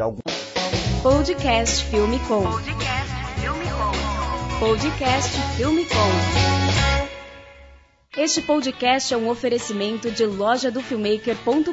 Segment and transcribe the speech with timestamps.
[0.00, 0.20] algum
[1.02, 2.42] Podcast Filme Com.
[2.42, 3.92] Podcast Filme Com.
[4.60, 6.52] Podcast Filme Com.
[8.16, 11.72] Este podcast é um oferecimento de loja do filmmaker.com.br.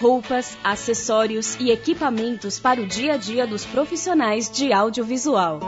[0.00, 5.60] Roupas, acessórios e equipamentos para o dia a dia dos profissionais de audiovisual.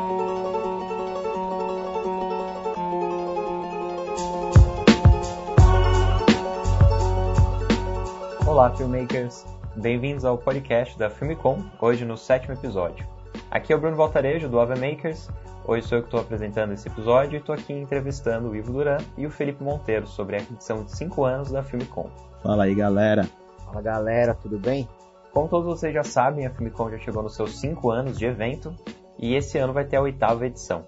[8.44, 9.44] Olá, filmmakers!
[9.74, 13.06] Bem-vindos ao podcast da Filmicom, hoje no sétimo episódio.
[13.50, 15.30] Aqui é o Bruno Valtarejo, do Ave Makers.
[15.66, 18.98] Hoje sou eu que estou apresentando esse episódio e estou aqui entrevistando o Ivo Duran
[19.16, 22.10] e o Felipe Monteiro sobre a edição de 5 anos da Filmicom.
[22.42, 23.26] Fala aí, galera.
[23.64, 24.86] Fala galera, tudo bem?
[25.32, 28.74] Como todos vocês já sabem, a Filmicom já chegou nos seus 5 anos de evento
[29.18, 30.84] e esse ano vai ter a oitava edição.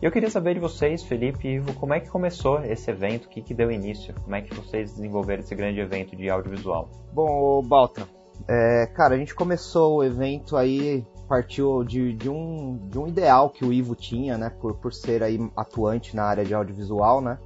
[0.00, 3.24] E eu queria saber de vocês, Felipe e Ivo, como é que começou esse evento,
[3.24, 6.88] o que, que deu início, como é que vocês desenvolveram esse grande evento de audiovisual?
[7.12, 8.08] Bom, Balta,
[8.48, 13.50] é, cara, a gente começou o evento aí, partiu de, de, um, de um ideal
[13.50, 17.38] que o Ivo tinha, né, por, por ser aí atuante na área de audiovisual, né,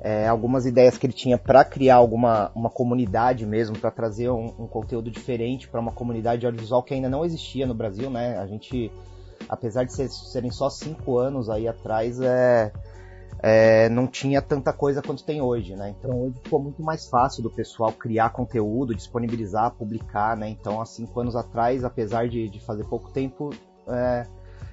[0.00, 4.54] é, algumas ideias que ele tinha para criar alguma uma comunidade mesmo, para trazer um,
[4.58, 8.38] um, conteúdo diferente para uma comunidade audiovisual que ainda não existia no Brasil, né?
[8.38, 8.92] A gente
[9.48, 12.72] apesar de ser, serem só cinco anos aí atrás, é,
[13.40, 15.94] é, não tinha tanta coisa quanto tem hoje, né?
[15.98, 20.48] Então hoje ficou muito mais fácil do pessoal criar conteúdo, disponibilizar, publicar, né?
[20.48, 23.50] Então há cinco anos atrás, apesar de, de fazer pouco tempo,
[23.88, 24.26] é,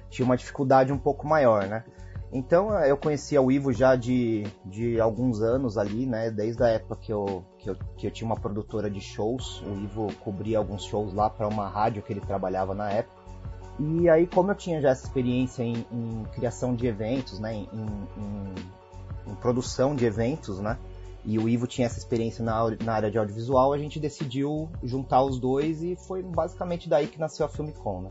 [0.08, 1.84] tinha uma dificuldade um pouco maior, né?
[2.32, 6.30] Então eu conhecia o Ivo já de, de alguns anos ali, né?
[6.30, 9.74] Desde a época que eu, que eu, que eu tinha uma produtora de shows, o
[9.78, 13.23] Ivo cobria alguns shows lá para uma rádio que ele trabalhava na época.
[13.78, 17.68] E aí, como eu tinha já essa experiência em, em criação de eventos, né, em,
[17.72, 20.78] em, em, produção de eventos, né,
[21.24, 25.22] e o Ivo tinha essa experiência na, na, área de audiovisual, a gente decidiu juntar
[25.24, 28.08] os dois e foi basicamente daí que nasceu a Filmicon, né.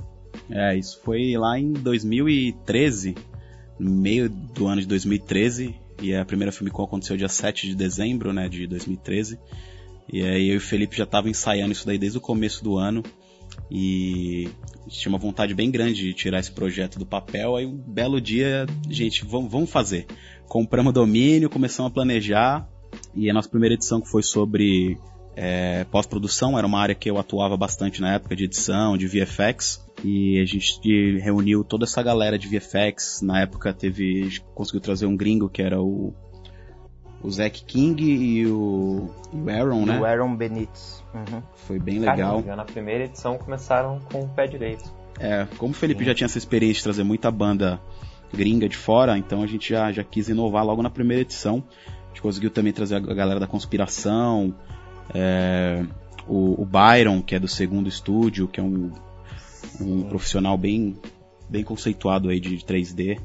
[0.50, 3.16] É, isso foi lá em 2013,
[3.80, 8.33] no meio do ano de 2013, e a primeira Filmicon aconteceu dia 7 de dezembro,
[8.33, 9.39] né, de 2013.
[10.11, 12.77] E aí eu e o Felipe já tava ensaiando isso daí desde o começo do
[12.77, 13.04] ano.
[13.73, 14.50] E
[14.88, 17.56] tinha uma vontade bem grande de tirar esse projeto do papel.
[17.56, 20.06] Aí um belo dia, gente, vamos, vamos fazer.
[20.48, 22.70] Compramos domínio, começamos a planejar.
[23.16, 25.00] E a nossa primeira edição que foi sobre
[25.36, 29.83] é, pós-produção, era uma área que eu atuava bastante na época de edição, de VFX.
[30.04, 33.22] E a gente reuniu toda essa galera de VFX.
[33.22, 34.22] Na época teve.
[34.22, 36.14] A gente conseguiu trazer um gringo que era o
[37.23, 40.00] o Zack King e o, e o Aaron, né?
[40.00, 41.04] O Aaron Benítez.
[41.14, 41.42] Uhum.
[41.56, 42.42] Foi bem legal.
[42.42, 44.84] Caramba, na primeira edição começaram com o pé direito.
[45.20, 46.06] É, como o Felipe Sim.
[46.08, 47.80] já tinha essa experiência de trazer muita banda
[48.33, 51.64] gringa de fora, então a gente já, já quis inovar logo na primeira edição.
[51.88, 54.54] A gente conseguiu também trazer a galera da conspiração,
[55.14, 55.86] é,
[56.28, 58.92] o, o, Byron, que é do segundo estúdio, que é um,
[59.80, 60.95] um profissional bem,
[61.50, 63.20] bem conceituado aí de 3D.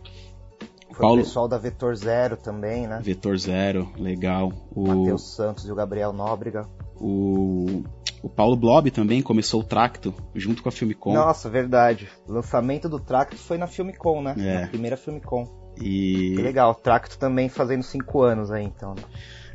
[0.98, 1.20] Foi Paulo...
[1.20, 2.98] o pessoal da Vetor Zero também, né?
[3.00, 4.52] Vetor Zero, legal.
[4.74, 6.68] O Matheus Santos e o Gabriel Nóbrega.
[6.96, 7.84] O,
[8.20, 11.14] o Paulo Blob também começou o Tracto junto com a Filmicom.
[11.14, 12.08] Nossa, verdade.
[12.26, 14.34] O lançamento do Tracto foi na Filmicom, né?
[14.36, 14.60] É.
[14.62, 15.46] Na primeira Filmicom.
[15.80, 16.34] E...
[16.34, 18.96] Que legal, o Tracto também fazendo cinco anos aí, então.
[18.96, 19.02] Né?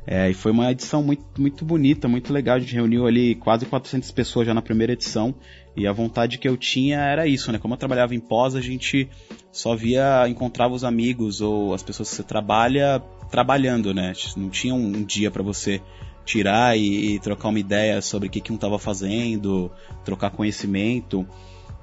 [0.07, 2.55] É, e foi uma edição muito, muito bonita, muito legal.
[2.55, 5.35] A gente reuniu ali quase 400 pessoas já na primeira edição.
[5.75, 7.57] E a vontade que eu tinha era isso, né?
[7.57, 9.09] Como eu trabalhava em pós, a gente
[9.51, 13.01] só via, encontrava os amigos ou as pessoas que você trabalha
[13.31, 14.13] trabalhando, né?
[14.37, 15.81] Não tinha um dia para você
[16.23, 19.71] tirar e, e, trocar uma ideia sobre o que, que um estava fazendo,
[20.05, 21.27] trocar conhecimento.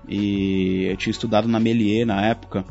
[0.08, 2.64] E eu tinha estudado na Melier na época.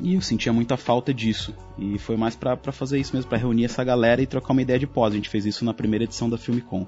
[0.00, 1.54] E eu sentia muita falta disso.
[1.78, 4.78] E foi mais para fazer isso mesmo, para reunir essa galera e trocar uma ideia
[4.78, 5.12] de pós.
[5.12, 6.86] A gente fez isso na primeira edição da Filmicom.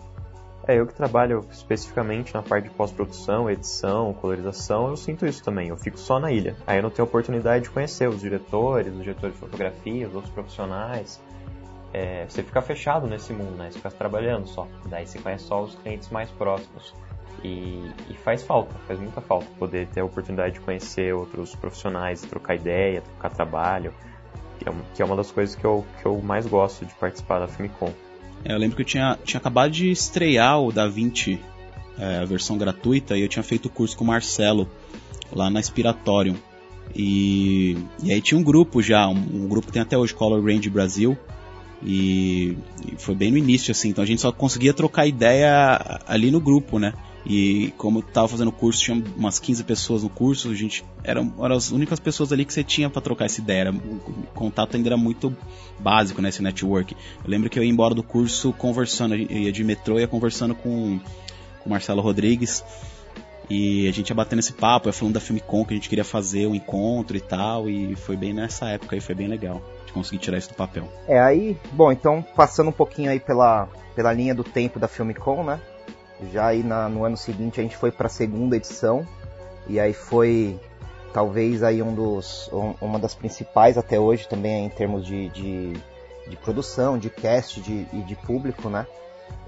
[0.69, 5.71] É, eu que trabalho especificamente na parte de pós-produção, edição, colorização, eu sinto isso também.
[5.71, 6.55] Eu fico só na ilha.
[6.67, 10.31] Aí eu não tenho oportunidade de conhecer os diretores, os diretores de fotografia, os outros
[10.31, 11.19] profissionais.
[11.91, 13.71] É, você fica fechado nesse mundo, né?
[13.71, 14.69] Você fica trabalhando só.
[14.91, 16.95] Daí você conhece só os clientes mais próximos.
[17.43, 22.21] E, e, faz falta, faz muita falta poder ter a oportunidade de conhecer outros profissionais,
[22.21, 23.95] trocar ideia, trocar trabalho,
[24.59, 27.39] que é, que é uma das coisas que eu, que eu mais gosto de participar
[27.39, 27.91] da Filmicom.
[28.45, 31.39] É, eu lembro que eu tinha, tinha acabado de estrear o DaVinci,
[31.99, 34.69] é, a versão gratuita, e eu tinha feito o curso com o Marcelo,
[35.33, 36.37] lá na Inspiratorium.
[36.95, 40.45] E, e aí tinha um grupo já, um, um grupo que tem até hoje, Color
[40.45, 41.19] Range Brasil,
[41.83, 42.57] e,
[42.87, 46.41] e, foi bem no início, assim, então a gente só conseguia trocar ideia ali no
[46.41, 46.93] grupo, né?
[47.27, 51.57] E como tava fazendo curso, tinha umas 15 pessoas no curso, a gente eram, eram
[51.57, 53.61] as únicas pessoas ali que você tinha para trocar essa ideia.
[53.61, 55.35] Era, o contato ainda era muito
[55.79, 56.95] básico, né, network.
[57.25, 60.55] Eu lembro que eu ia embora do curso conversando, eu ia de metrô, ia conversando
[60.55, 60.99] com,
[61.61, 62.65] com o Marcelo Rodrigues.
[63.51, 66.05] E a gente ia batendo esse papo, ia falando da Filmicon que a gente queria
[66.05, 69.63] fazer o um encontro e tal, e foi bem nessa época aí, foi bem legal
[69.87, 70.87] de conseguir tirar isso do papel.
[71.07, 73.67] É, aí, bom, então passando um pouquinho aí pela,
[73.97, 75.59] pela linha do tempo da Filmicon, né?
[76.33, 79.07] Já aí na, no ano seguinte a gente foi para a segunda edição,
[79.67, 80.59] e aí foi
[81.13, 85.73] talvez aí um dos, um, uma das principais até hoje também em termos de, de,
[86.29, 88.87] de produção, de cast de, e de público, né?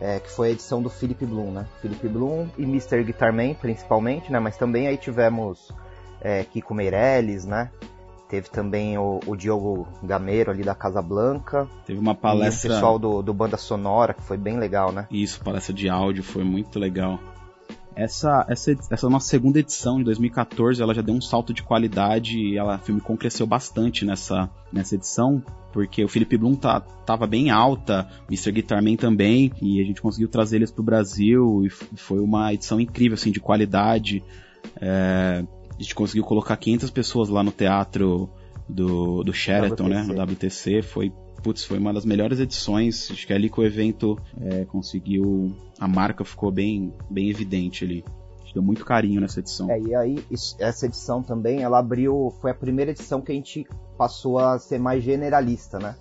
[0.00, 1.66] é, que foi a edição do Philip Bloom, né?
[1.80, 3.04] Philip Bloom e Mr.
[3.04, 4.38] Guitarman, principalmente, né?
[4.38, 5.70] Mas também aí tivemos
[6.20, 7.70] é, Kiko Meirelles, né?
[8.30, 11.66] Teve também o, o, Diogo Gameiro ali da Casa Blanca.
[11.84, 12.68] Teve uma palestra.
[12.68, 15.08] E o pessoal do, do Banda Sonora, que foi bem legal, né?
[15.10, 17.18] Isso, palestra de áudio, foi muito legal.
[17.96, 22.38] Essa, essa, essa nossa segunda edição de 2014, ela já deu um salto de qualidade
[22.38, 25.42] e ela, a Filmicom cresceu bastante nessa, nessa edição,
[25.72, 28.52] porque o Felipe Bloom tá, tava bem alta, o Mr.
[28.52, 33.14] Guitarman também, e a gente conseguiu trazer eles pro Brasil, e foi uma edição incrível,
[33.14, 34.22] assim, de qualidade.
[34.80, 35.44] É,
[35.80, 38.28] a gente conseguiu colocar 500 pessoas lá no teatro
[38.68, 39.88] do, do Sheraton, WTC.
[39.88, 41.10] né, no WTC, foi
[41.42, 43.10] putz, foi uma das melhores edições.
[43.10, 45.56] Acho que é ali que o evento é, conseguiu.
[45.78, 48.04] A marca ficou bem, bem evidente ali.
[48.52, 49.70] Deu muito carinho nessa edição.
[49.70, 50.24] É, e aí,
[50.58, 52.34] essa edição também, ela abriu.
[52.40, 53.66] Foi a primeira edição que a gente
[53.96, 55.94] passou a ser mais generalista, né?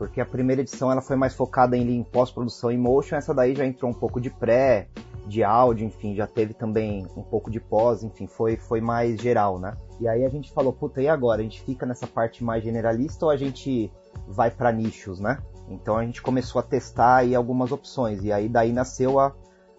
[0.00, 3.66] Porque a primeira edição ela foi mais focada em, pós-produção e motion, essa daí já
[3.66, 4.88] entrou um pouco de pré,
[5.26, 9.58] de áudio, enfim, já teve também um pouco de pós, enfim, foi, foi mais geral,
[9.58, 9.76] né?
[10.00, 11.42] E aí a gente falou, puta, e agora?
[11.42, 13.92] A gente fica nessa parte mais generalista ou a gente
[14.26, 15.36] vai para nichos, né?
[15.68, 19.34] Então a gente começou a testar aí algumas opções e aí daí nasceu a,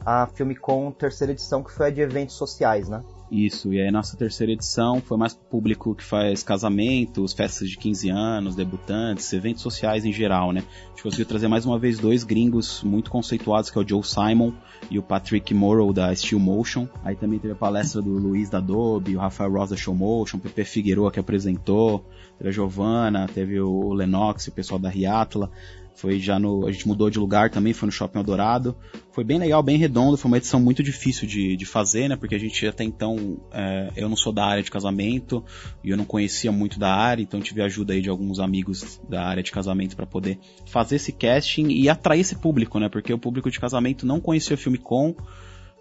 [0.05, 3.01] a Filmicon terceira edição que foi a de eventos sociais, né?
[3.31, 7.77] Isso, e aí nossa terceira edição foi mais pro público que faz casamentos, festas de
[7.77, 10.61] 15 anos, debutantes, eventos sociais em geral, né?
[10.87, 14.03] A gente conseguiu trazer mais uma vez dois gringos muito conceituados, que é o Joe
[14.03, 14.51] Simon
[14.89, 16.89] e o Patrick Morrow da Steel Motion.
[17.05, 20.35] Aí também teve a palestra do Luiz da Adobe, o Rafael Ross da Show Motion,
[20.35, 22.05] o Pepe Figueroa que apresentou,
[22.37, 25.49] teve a Giovanna, teve o Lenox, o pessoal da Riatla.
[25.95, 26.65] Foi já no.
[26.65, 28.75] A gente mudou de lugar também, foi no Shopping Eldorado.
[29.11, 30.17] Foi bem legal, bem redondo.
[30.17, 32.15] Foi uma edição muito difícil de, de fazer, né?
[32.15, 33.37] Porque a gente até então.
[33.51, 35.43] É, eu não sou da área de casamento
[35.83, 39.23] e eu não conhecia muito da área, então tive ajuda aí de alguns amigos da
[39.23, 42.89] área de casamento para poder fazer esse casting e atrair esse público, né?
[42.89, 45.15] Porque o público de casamento não conhecia o filme com.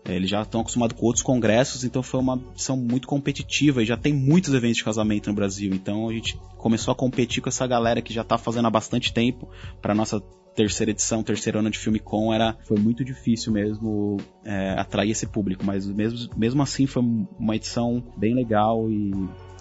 [0.04, 3.86] É, eles já estão acostumados com outros congressos, então foi uma edição muito competitiva e
[3.86, 5.72] já tem muitos eventos de casamento no Brasil.
[5.74, 9.12] Então a gente começou a competir com essa galera que já está fazendo há bastante
[9.12, 9.48] tempo.
[9.80, 10.20] Para nossa
[10.54, 15.26] terceira edição, terceiro ano de filme com, era foi muito difícil mesmo é, atrair esse
[15.26, 17.02] público, mas mesmo, mesmo assim foi
[17.38, 19.12] uma edição bem legal e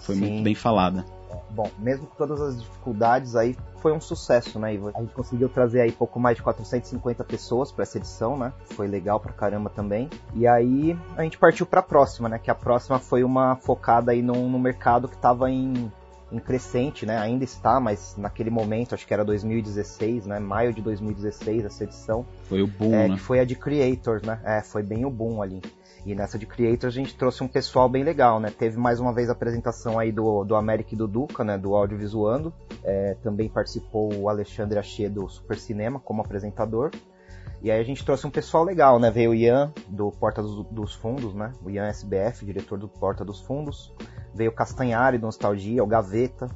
[0.02, 0.20] foi Sim.
[0.20, 1.04] muito bem falada.
[1.50, 4.92] Bom, mesmo com todas as dificuldades aí, foi um sucesso, né, Ivo?
[4.94, 8.52] A gente conseguiu trazer aí pouco mais de 450 pessoas para essa edição, né?
[8.70, 10.08] Foi legal pra caramba também.
[10.34, 12.38] E aí a gente partiu para a próxima, né?
[12.38, 15.90] Que a próxima foi uma focada aí no, no mercado que estava em,
[16.30, 17.18] em crescente, né?
[17.18, 20.38] Ainda está, mas naquele momento, acho que era 2016, né?
[20.38, 22.24] Maio de 2016 essa edição.
[22.44, 23.14] Foi o boom, é, né?
[23.14, 24.40] Que foi a de Creators, né?
[24.44, 25.60] É, foi bem o boom ali.
[26.04, 28.50] E nessa de Creators a gente trouxe um pessoal bem legal, né?
[28.50, 31.58] Teve mais uma vez a apresentação aí do, do América e do Duca, né?
[31.58, 32.52] Do Audiovisuando.
[32.82, 36.90] É, também participou o Alexandre Achê do Super Cinema como apresentador.
[37.62, 39.10] E aí a gente trouxe um pessoal legal, né?
[39.10, 41.52] Veio o Ian, do Porta dos, dos Fundos, né?
[41.62, 43.92] O Ian SBF, diretor do Porta dos Fundos.
[44.34, 46.48] Veio o Castanhari, do Nostalgia, o Gaveta.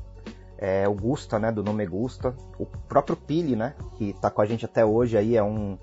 [0.56, 1.52] É, o Gusta, né?
[1.52, 2.34] Do Nome Gusta.
[2.58, 3.74] O próprio Pili, né?
[3.96, 5.76] Que tá com a gente até hoje aí, é um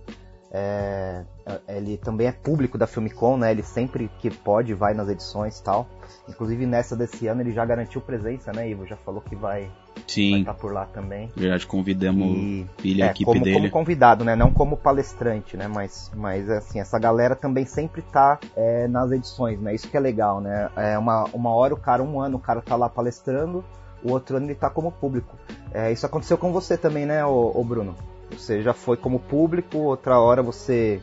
[0.53, 1.23] é,
[1.69, 3.51] ele também é público da Filmicon, né?
[3.51, 5.87] Ele sempre que pode vai nas edições e tal.
[6.27, 8.85] Inclusive nessa desse ano ele já garantiu presença, né, Ivo?
[8.85, 9.71] Já falou que vai
[10.05, 10.39] Sim.
[10.39, 11.31] estar tá por lá também.
[11.35, 13.55] Verdade, convidamos e, ele, a é, equipe como, dele.
[13.55, 14.35] Como convidado, né?
[14.35, 15.69] Não como palestrante, né?
[15.69, 19.73] Mas, mas assim, essa galera também sempre tá é, nas edições, né?
[19.73, 20.69] Isso que é legal, né?
[20.75, 23.63] É uma, uma hora o cara, um ano o cara tá lá palestrando,
[24.03, 25.37] o outro ano ele tá como público.
[25.73, 27.95] É, isso aconteceu com você também, né, ô, ô Bruno?
[28.31, 31.01] Você já foi como público, outra hora você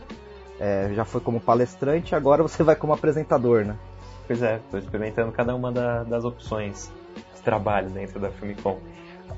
[0.59, 3.77] é, já foi como palestrante, agora você vai como apresentador, né?
[4.27, 6.93] Pois é, estou experimentando cada uma da, das opções
[7.35, 8.79] de trabalho dentro da Filmicom.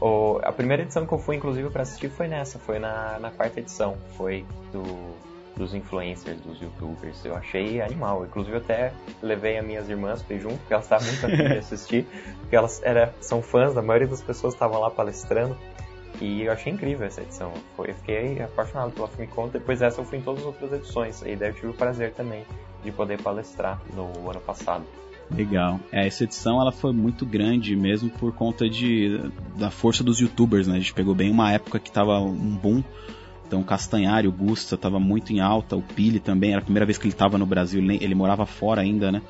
[0.00, 3.30] O, a primeira edição que eu fui, inclusive, para assistir foi nessa, foi na, na
[3.30, 4.82] quarta edição, foi do,
[5.56, 7.24] dos influencers, dos youtubers.
[7.24, 8.24] Eu achei animal.
[8.24, 8.92] Inclusive, eu até
[9.22, 12.06] levei as minhas irmãs para junto, porque elas estavam muito afim de assistir,
[12.40, 15.56] porque elas era, são fãs, a maioria das pessoas estavam lá palestrando.
[16.20, 17.52] E eu achei incrível essa edição.
[17.78, 19.48] Eu fiquei apaixonado pela Famicom.
[19.48, 21.22] Depois dessa eu fui em todas as outras edições.
[21.22, 22.44] E daí eu tive o prazer também
[22.84, 24.84] de poder palestrar no ano passado.
[25.30, 25.78] Legal.
[25.92, 29.20] É, essa edição ela foi muito grande mesmo por conta de,
[29.56, 30.74] da força dos youtubers, né?
[30.74, 32.82] A gente pegou bem uma época que tava um boom
[33.46, 36.98] Então Castanhari, o Gusta estava muito em alta, o Pili também, era a primeira vez
[36.98, 39.22] que ele estava no Brasil, ele morava fora ainda, né?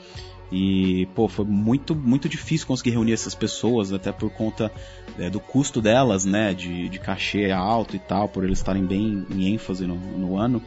[0.52, 4.70] E, pô, foi muito, muito difícil conseguir reunir essas pessoas, até por conta
[5.18, 6.52] é, do custo delas, né?
[6.52, 10.60] De, de cachê alto e tal, por eles estarem bem em ênfase no, no ano.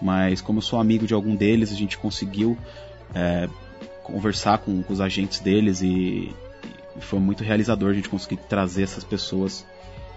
[0.00, 2.56] Mas como eu sou amigo de algum deles, a gente conseguiu
[3.14, 3.48] é,
[4.02, 6.34] conversar com, com, os agentes deles e,
[6.96, 9.66] e, foi muito realizador a gente conseguir trazer essas pessoas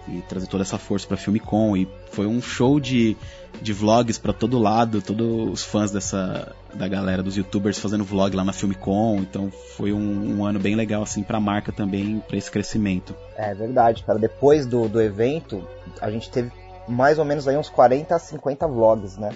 [0.08, 3.16] e trazer toda essa força para Filmicon e foi um show de,
[3.60, 8.34] de vlogs para todo lado, todos os fãs dessa da galera dos youtubers fazendo vlog
[8.34, 12.22] lá na Filmicon, então foi um, um ano bem legal assim para a marca também
[12.26, 13.14] para esse crescimento.
[13.36, 14.18] É verdade, cara.
[14.18, 15.66] Depois do, do evento,
[16.00, 16.52] a gente teve
[16.88, 19.30] mais ou menos aí uns 40 a 50 vlogs, né?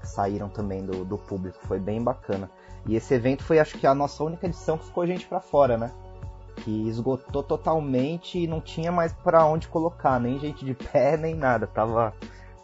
[0.00, 2.50] Que saíram também do, do público, foi bem bacana.
[2.86, 5.76] E esse evento foi acho que a nossa única edição que ficou gente para fora,
[5.76, 5.90] né?
[6.56, 11.34] Que esgotou totalmente e não tinha mais para onde colocar, nem gente de pé, nem
[11.34, 11.66] nada.
[11.66, 12.14] Tava,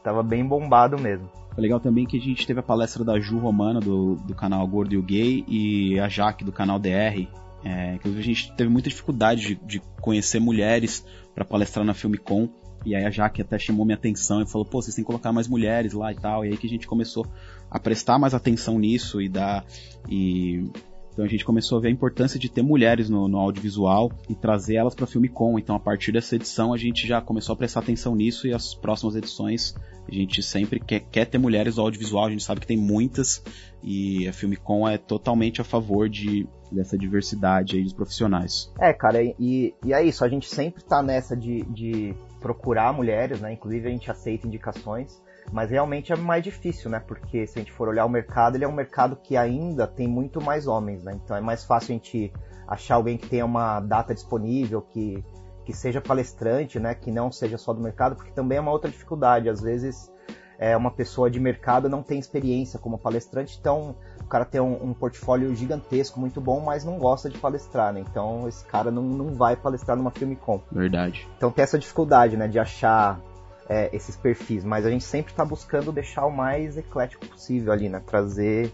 [0.03, 1.29] tava bem bombado mesmo.
[1.55, 4.67] Foi legal também que a gente teve a palestra da Ju Romana, do, do canal
[4.67, 7.27] Gordo e o Gay, e a Jaque, do canal DR.
[7.65, 12.49] É, inclusive a gente teve muita dificuldade de, de conhecer mulheres para palestrar na Filmicon.
[12.85, 15.33] E aí a Jaque até chamou minha atenção e falou, pô, vocês têm que colocar
[15.33, 16.45] mais mulheres lá e tal.
[16.45, 17.27] E aí que a gente começou
[17.71, 19.65] a prestar mais atenção nisso e dar.
[20.09, 20.71] E
[21.17, 24.35] então a gente começou a ver a importância de ter mulheres no, no audiovisual e
[24.35, 25.59] trazer elas para Filmicon.
[25.59, 28.75] Então a partir dessa edição a gente já começou a prestar atenção nisso e as
[28.75, 29.75] próximas edições
[30.07, 32.27] a gente sempre quer, quer ter mulheres no audiovisual.
[32.27, 33.43] A gente sabe que tem muitas
[33.83, 38.71] e a Filmicon é totalmente a favor de, dessa diversidade aí dos profissionais.
[38.79, 40.23] É, cara, e, e é isso.
[40.23, 43.55] A gente sempre tá nessa de, de procurar mulheres, né?
[43.55, 45.19] Inclusive a gente aceita indicações.
[45.53, 47.01] Mas realmente é mais difícil, né?
[47.01, 50.09] Porque se a gente for olhar o mercado, ele é um mercado que ainda tem
[50.09, 51.13] muito mais homens, né?
[51.15, 52.33] Então é mais fácil a gente
[52.67, 55.25] achar alguém que tenha uma data disponível, que,
[55.65, 56.95] que seja palestrante, né?
[56.95, 59.49] Que não seja só do mercado, porque também é uma outra dificuldade.
[59.49, 60.11] Às vezes
[60.59, 64.91] é, uma pessoa de mercado não tem experiência como palestrante, então o cara tem um,
[64.91, 68.01] um, portfólio gigantesco, muito bom, mas não gosta de palestrar, né?
[68.01, 70.61] Então esse cara não, não vai palestrar numa Filmicon.
[70.73, 71.29] Verdade.
[71.37, 72.49] Então tem essa dificuldade, né?
[72.49, 73.21] De achar
[73.69, 77.89] é, esses perfis, mas a gente sempre está buscando deixar o mais eclético possível ali,
[77.89, 78.01] né?
[78.07, 78.73] Trazer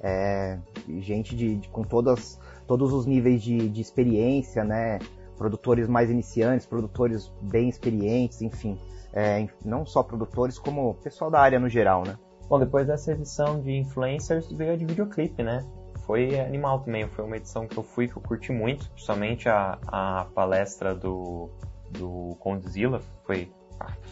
[0.00, 0.58] é,
[1.00, 4.98] gente de, de, com todas, todos os níveis de, de, experiência, né?
[5.36, 8.78] Produtores mais iniciantes, produtores bem experientes, enfim.
[9.12, 12.16] É, não só produtores, como pessoal da área no geral, né?
[12.48, 15.66] Bom, depois dessa edição de influencers, veio a de videoclipe, né?
[16.06, 19.78] Foi animal também, foi uma edição que eu fui, que eu curti muito, principalmente a,
[19.86, 21.50] a palestra do,
[21.90, 23.52] do Condzilla, foi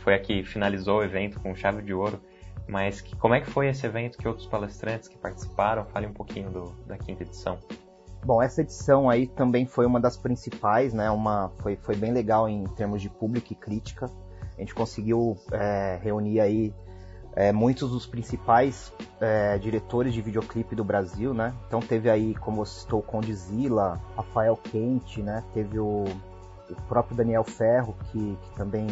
[0.03, 2.21] foi a que finalizou o evento com chave de ouro.
[2.69, 4.19] Mas que, como é que foi esse evento?
[4.19, 5.85] Que outros palestrantes que participaram?
[5.87, 7.59] Fale um pouquinho do, da quinta edição.
[8.25, 11.09] Bom, essa edição aí também foi uma das principais, né?
[11.11, 14.11] Uma, foi, foi bem legal em termos de público e crítica.
[14.57, 16.75] A gente conseguiu é, reunir aí
[17.37, 21.55] é, muitos dos principais é, diretores de videoclipe do Brasil, né?
[21.69, 25.45] Então teve aí, como você citou, Condizila, Rafael Quente, né?
[25.53, 26.05] Teve o,
[26.69, 28.87] o próprio Daniel Ferro, que, que também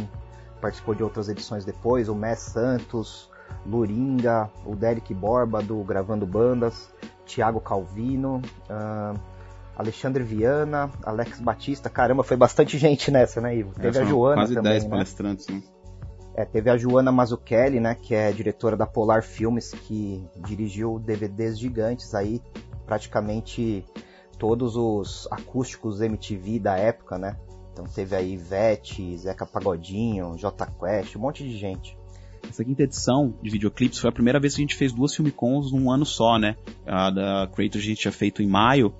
[0.65, 3.29] participou de outras edições depois, o Mess Santos,
[3.67, 6.89] Luringa, o Derek Borba do Gravando Bandas,
[7.27, 8.41] Thiago Calvino,
[8.71, 9.21] uh,
[9.77, 13.75] Alexandre Viana, Alex Batista, caramba, foi bastante gente nessa, né, Ivo?
[13.75, 14.91] Teve a Joana quase também, 10 né?
[14.91, 15.63] palestrantes, né?
[16.35, 21.59] É, teve a Joana Mazzucchelli, né, que é diretora da Polar Filmes, que dirigiu DVDs
[21.59, 22.41] gigantes aí,
[22.87, 23.85] praticamente
[24.39, 27.37] todos os acústicos MTV da época, né?
[27.75, 31.99] Então teve aí Ivete, Zeca Pagodinho, J Quest, um monte de gente.
[32.49, 35.73] Essa quinta edição de videoclipes foi a primeira vez que a gente fez duas filmicons
[35.73, 36.57] num ano só, né?
[36.87, 38.95] A da Creator a gente tinha feito em maio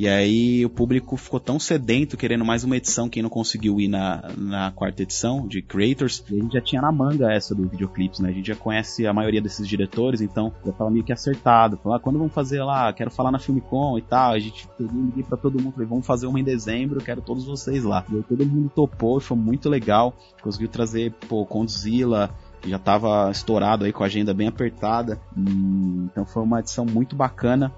[0.00, 3.86] e aí o público ficou tão sedento, querendo mais uma edição, quem não conseguiu ir
[3.86, 6.24] na, na quarta edição de Creators.
[6.26, 8.30] A gente já tinha na manga essa do videoclips, né?
[8.30, 11.76] A gente já conhece a maioria desses diretores, então já tava meio que acertado.
[11.76, 12.90] Falou, ah, quando vamos fazer lá?
[12.94, 14.32] Quero falar na Filmicon e tal.
[14.32, 17.84] A gente liguei pra todo mundo, falei, vamos fazer uma em dezembro, quero todos vocês
[17.84, 18.02] lá.
[18.10, 20.14] E aí todo mundo topou foi muito legal.
[20.40, 22.30] Conseguiu trazer, pô, Condzilla,
[22.62, 25.20] que já estava estourado aí com a agenda bem apertada.
[25.36, 27.70] Então foi uma edição muito bacana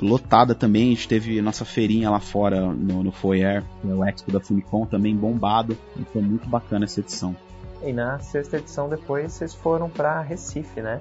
[0.00, 0.92] lotada também.
[0.92, 4.86] A gente teve nossa feirinha lá fora no, no Foyer, é o Expo da Fumicon,
[4.86, 5.76] também bombado.
[5.96, 7.36] E foi muito bacana essa edição.
[7.82, 11.00] E na sexta edição depois vocês foram para Recife, né?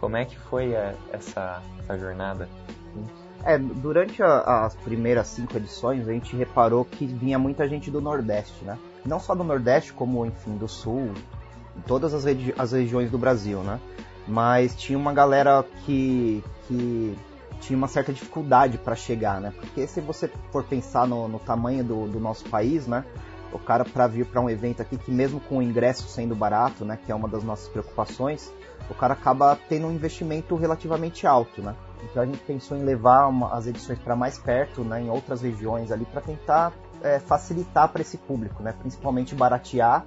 [0.00, 2.48] Como é que foi a, essa, essa jornada?
[3.44, 8.00] É, durante a, as primeiras cinco edições a gente reparou que vinha muita gente do
[8.00, 8.78] Nordeste, né?
[9.04, 11.12] Não só do Nordeste, como enfim do Sul,
[11.76, 13.78] em todas as, regi as regiões do Brasil, né?
[14.26, 17.16] Mas tinha uma galera que, que
[17.60, 19.52] tinha uma certa dificuldade para chegar, né?
[19.58, 23.04] Porque se você for pensar no, no tamanho do, do, nosso país, né?
[23.52, 26.84] O cara para vir para um evento aqui que mesmo com o ingresso sendo barato,
[26.84, 28.52] né, que é uma das nossas preocupações,
[28.90, 31.74] o cara acaba tendo um investimento relativamente alto, né?
[32.04, 35.40] Então a gente pensou em levar uma, as edições para mais perto, né, em outras
[35.40, 36.72] regiões ali, para tentar
[37.02, 38.74] é, facilitar para esse público, né?
[38.78, 40.04] Principalmente baratear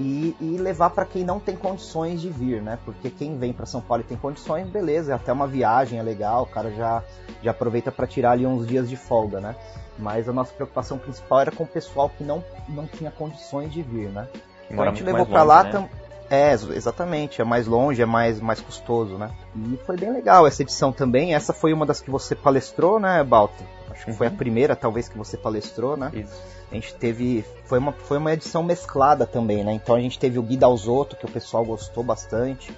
[0.00, 2.78] e, e levar para quem não tem condições de vir, né?
[2.86, 6.44] Porque quem vem para São Paulo e tem condições, beleza, até uma viagem é legal,
[6.44, 7.02] o cara já,
[7.42, 9.54] já aproveita para tirar ali uns dias de folga, né?
[9.98, 13.82] Mas a nossa preocupação principal era com o pessoal que não, não tinha condições de
[13.82, 14.26] vir, né?
[14.70, 15.88] Então a gente levou para lá né?
[16.30, 19.30] É, exatamente, é mais longe, é mais, mais custoso, né?
[19.54, 21.34] E foi bem legal essa edição também.
[21.34, 23.64] Essa foi uma das que você palestrou, né, Balta?
[23.90, 24.16] Acho que uhum.
[24.16, 24.36] foi a uhum.
[24.36, 26.10] primeira, talvez, que você palestrou, né?
[26.14, 26.42] Isso.
[26.70, 27.44] A gente teve.
[27.64, 29.72] Foi uma, foi uma edição mesclada também, né?
[29.72, 32.72] Então a gente teve o Gui Dalzotto, que o pessoal gostou bastante.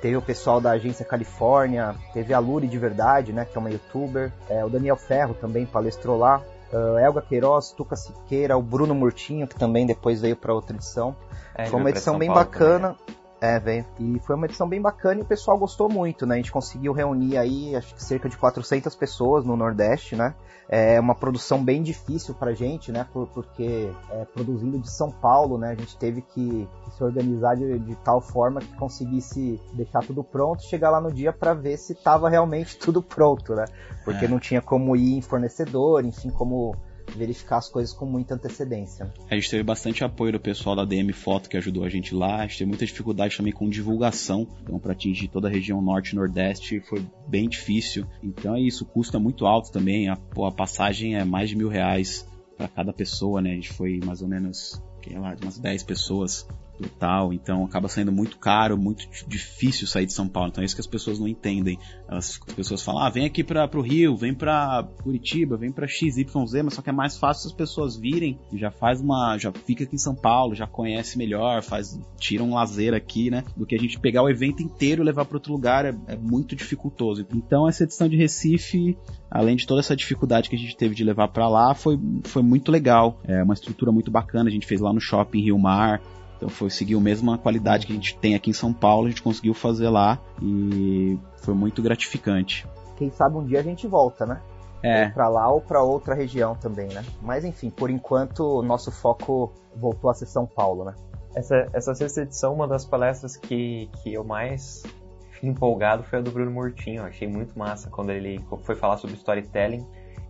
[0.00, 3.44] Teve o pessoal da agência Califórnia, teve a Luri de Verdade, né?
[3.44, 4.32] Que é uma youtuber.
[4.48, 6.40] É, o Daniel Ferro também palestrou lá.
[6.72, 11.16] Uh, Elga Queiroz, Tuca Siqueira, o Bruno Murtinho, que também depois veio para outra edição.
[11.54, 12.94] É, foi uma edição bem bacana.
[12.94, 13.17] Também.
[13.40, 13.84] É, veio.
[14.00, 16.34] E foi uma edição bem bacana e o pessoal gostou muito, né?
[16.34, 20.34] A gente conseguiu reunir aí, acho que cerca de 400 pessoas no Nordeste, né?
[20.68, 23.06] É uma produção bem difícil pra gente, né?
[23.12, 25.70] Por, porque é, produzindo de São Paulo, né?
[25.70, 30.24] A gente teve que, que se organizar de, de, tal forma que conseguisse deixar tudo
[30.24, 33.66] pronto, chegar lá no dia para ver se tava realmente tudo pronto, né?
[34.04, 34.28] Porque é.
[34.28, 36.74] não tinha como ir em fornecedor, enfim, como
[37.16, 39.12] verificar as coisas com muita antecedência.
[39.30, 42.40] A gente teve bastante apoio do pessoal da DM Foto que ajudou a gente lá.
[42.40, 44.46] A gente teve muita dificuldade também com divulgação.
[44.62, 48.06] Então, para atingir toda a região norte e nordeste foi bem difícil.
[48.22, 50.08] Então é isso, o custo é muito alto também.
[50.08, 53.52] A, a passagem é mais de mil reais para cada pessoa, né?
[53.52, 56.46] A gente foi mais ou menos, sei lá, umas 10 pessoas
[56.86, 60.50] tal, então acaba sendo muito caro, muito difícil sair de São Paulo.
[60.50, 61.78] Então é isso que as pessoas não entendem.
[62.06, 65.88] As, as pessoas falam, ah, vem aqui para o Rio, vem para Curitiba, vem para
[65.88, 66.26] XYZ,
[66.64, 69.84] mas só que é mais fácil as pessoas virem e já faz uma, já fica
[69.84, 73.44] aqui em São Paulo, já conhece melhor, faz, tira um lazer aqui, né?
[73.56, 76.16] Do que a gente pegar o evento inteiro e levar para outro lugar é, é
[76.16, 77.26] muito dificultoso.
[77.34, 78.96] Então essa edição de Recife
[79.30, 82.42] além de toda essa dificuldade que a gente teve de levar para lá, foi, foi
[82.42, 83.20] muito legal.
[83.24, 84.48] É uma estrutura muito bacana.
[84.48, 86.00] A gente fez lá no shopping Rio Mar.
[86.38, 89.10] Então foi seguir a mesma qualidade que a gente tem aqui em São Paulo, a
[89.10, 92.66] gente conseguiu fazer lá e foi muito gratificante.
[92.96, 94.40] Quem sabe um dia a gente volta, né?
[94.80, 95.08] É.
[95.08, 97.04] Para lá ou para outra região também, né?
[97.20, 100.94] Mas enfim, por enquanto o nosso foco voltou a ser São Paulo, né?
[101.34, 104.84] Essa, essa sexta edição, uma das palestras que, que eu mais
[105.32, 107.02] fiquei empolgado foi a do Bruno Murtinho.
[107.02, 109.84] Eu achei muito massa quando ele foi falar sobre storytelling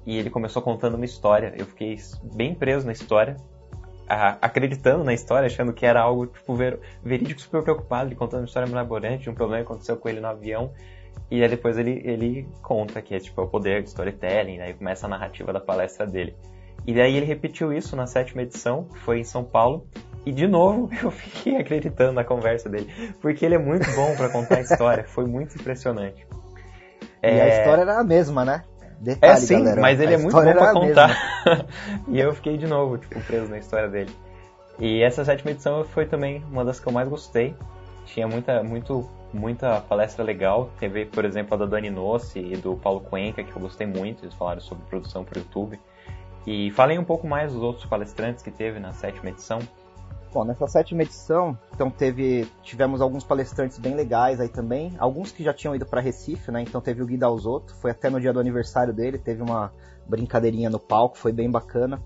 [0.06, 1.52] e ele começou contando uma história.
[1.56, 1.98] Eu fiquei
[2.34, 3.36] bem preso na história
[4.08, 8.46] acreditando na história, achando que era algo tipo ver, verídico, super preocupado, ele contando uma
[8.46, 10.72] história mirabolante de um problema que aconteceu com ele no avião.
[11.30, 14.72] E aí depois ele, ele conta que é tipo é o poder de storytelling, aí
[14.72, 16.34] começa a narrativa da palestra dele.
[16.86, 19.86] E daí ele repetiu isso na sétima edição, que foi em São Paulo,
[20.24, 22.90] e de novo eu fiquei acreditando na conversa dele,
[23.20, 26.26] porque ele é muito bom para contar a história, foi muito impressionante.
[27.22, 27.42] E é...
[27.42, 28.62] a história era a mesma, né?
[29.00, 31.66] Detalhe, é sim, galera, mas ele é muito bom pra contar.
[32.08, 34.10] e eu fiquei de novo, tipo, preso na história dele.
[34.78, 37.54] E essa sétima edição foi também uma das que eu mais gostei.
[38.06, 40.70] Tinha muita, muito, muita palestra legal.
[40.78, 44.24] Teve, por exemplo, a da Dani Nossi e do Paulo Cuenca, que eu gostei muito.
[44.24, 45.78] Eles falaram sobre produção para o YouTube.
[46.46, 49.58] E falem um pouco mais dos outros palestrantes que teve na sétima edição.
[50.38, 55.42] Bom, nessa sétima edição, então teve, tivemos alguns palestrantes bem legais aí também, alguns que
[55.42, 56.62] já tinham ido para Recife, né?
[56.62, 59.72] Então teve o Gui Dalzotto, foi até no dia do aniversário dele, teve uma
[60.06, 62.00] brincadeirinha no palco, foi bem bacana.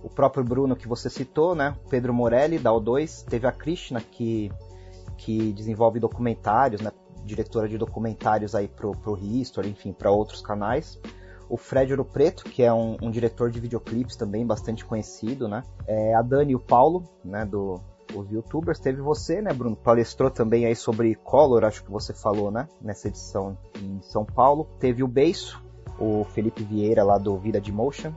[0.00, 1.74] O próprio Bruno que você citou, né?
[1.90, 4.52] Pedro Morelli da O2, teve a Krishna que
[5.18, 6.92] que desenvolve documentários, né?
[7.24, 11.00] Diretora de documentários aí pro, pro History, enfim, para outros canais
[11.52, 15.62] o Fred Ouro Preto, que é um, um, diretor de videoclipes também bastante conhecido, né?
[15.86, 17.78] É, a Dani e o Paulo, né, do
[18.14, 19.76] os youtubers, teve você, né, Bruno?
[19.76, 22.66] Palestrou também aí sobre Color, acho que você falou, né?
[22.80, 24.66] Nessa edição em São Paulo.
[24.78, 25.62] Teve o Beiço,
[25.98, 28.12] o Felipe Vieira lá do Vida de Motion.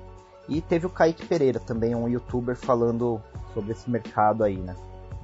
[0.48, 3.22] E teve o Kaique Pereira, também um youtuber, falando
[3.54, 4.76] sobre esse mercado aí, né?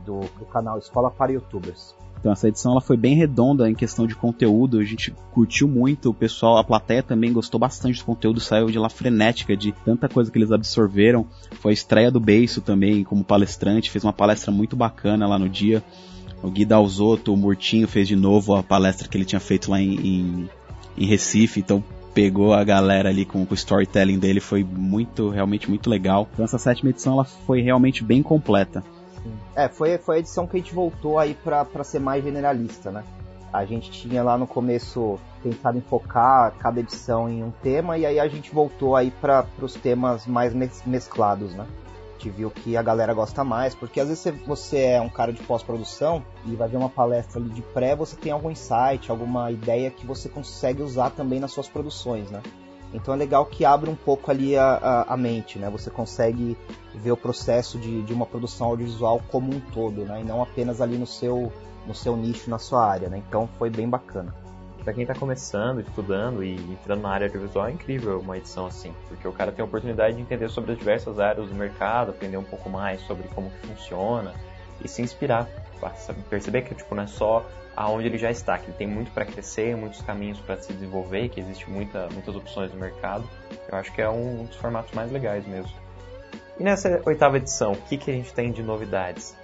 [0.05, 1.95] Do, do canal Escola para Youtubers.
[2.21, 6.11] Então essa edição ela foi bem redonda em questão de conteúdo, a gente curtiu muito,
[6.11, 10.07] o pessoal, a plateia também gostou bastante do conteúdo, saiu de lá frenética de tanta
[10.07, 11.25] coisa que eles absorveram.
[11.59, 15.49] Foi a estreia do Beiço também como palestrante, fez uma palestra muito bacana lá no
[15.49, 15.83] dia.
[16.43, 19.81] O Gui Dalzotto, o Murtinho fez de novo a palestra que ele tinha feito lá
[19.81, 20.49] em, em,
[20.97, 25.67] em Recife, então pegou a galera ali com, com, o storytelling dele, foi muito, realmente
[25.67, 26.29] muito legal.
[26.33, 28.83] Então essa sétima edição ela foi realmente bem completa.
[29.55, 33.03] É, foi, foi a edição que a gente voltou aí pra ser mais generalista, né?
[33.51, 38.05] A gente tinha lá no começo pensado em focar cada edição em um tema e
[38.05, 40.53] aí a gente voltou aí para os temas mais
[40.85, 41.67] mesclados, né?
[42.21, 45.41] gente viu que a galera gosta mais, porque às vezes você é um cara de
[45.41, 49.89] pós-produção e vai ver uma palestra ali de pré, você tem algum insight, alguma ideia
[49.89, 52.41] que você consegue usar também nas suas produções, né?
[52.93, 55.69] Então é legal que abre um pouco ali a, a, a mente, né?
[55.69, 56.57] Você consegue
[56.93, 60.21] ver o processo de, de uma produção audiovisual como um todo, né?
[60.21, 61.51] E não apenas ali no seu,
[61.87, 63.21] no seu nicho, na sua área, né?
[63.27, 64.33] Então foi bem bacana.
[64.83, 68.91] Para quem está começando, estudando e entrando na área audiovisual é incrível uma edição assim,
[69.07, 72.37] porque o cara tem a oportunidade de entender sobre as diversas áreas do mercado, aprender
[72.37, 74.33] um pouco mais sobre como que funciona
[74.83, 75.47] e se inspirar,
[76.31, 79.25] perceber que tipo não é só aonde ele já está, que ele tem muito para
[79.25, 83.23] crescer, muitos caminhos para se desenvolver, que existe muita, muitas opções no mercado.
[83.69, 85.71] Eu acho que é um dos formatos mais legais mesmo.
[86.59, 89.35] E nessa oitava edição, o que, que a gente tem de novidades?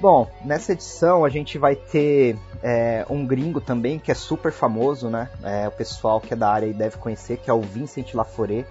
[0.00, 5.08] Bom, nessa edição a gente vai ter é, um gringo também que é super famoso,
[5.08, 5.30] né?
[5.42, 8.66] É, o pessoal que é da área deve conhecer, que é o Vincent Laforet,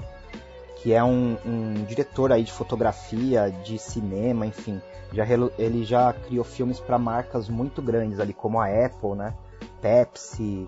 [0.76, 4.82] que é um, um diretor aí de fotografia, de cinema, enfim.
[5.12, 5.26] Já,
[5.58, 9.34] ele já criou filmes para marcas muito grandes ali, como a Apple, né?
[9.82, 10.68] Pepsi,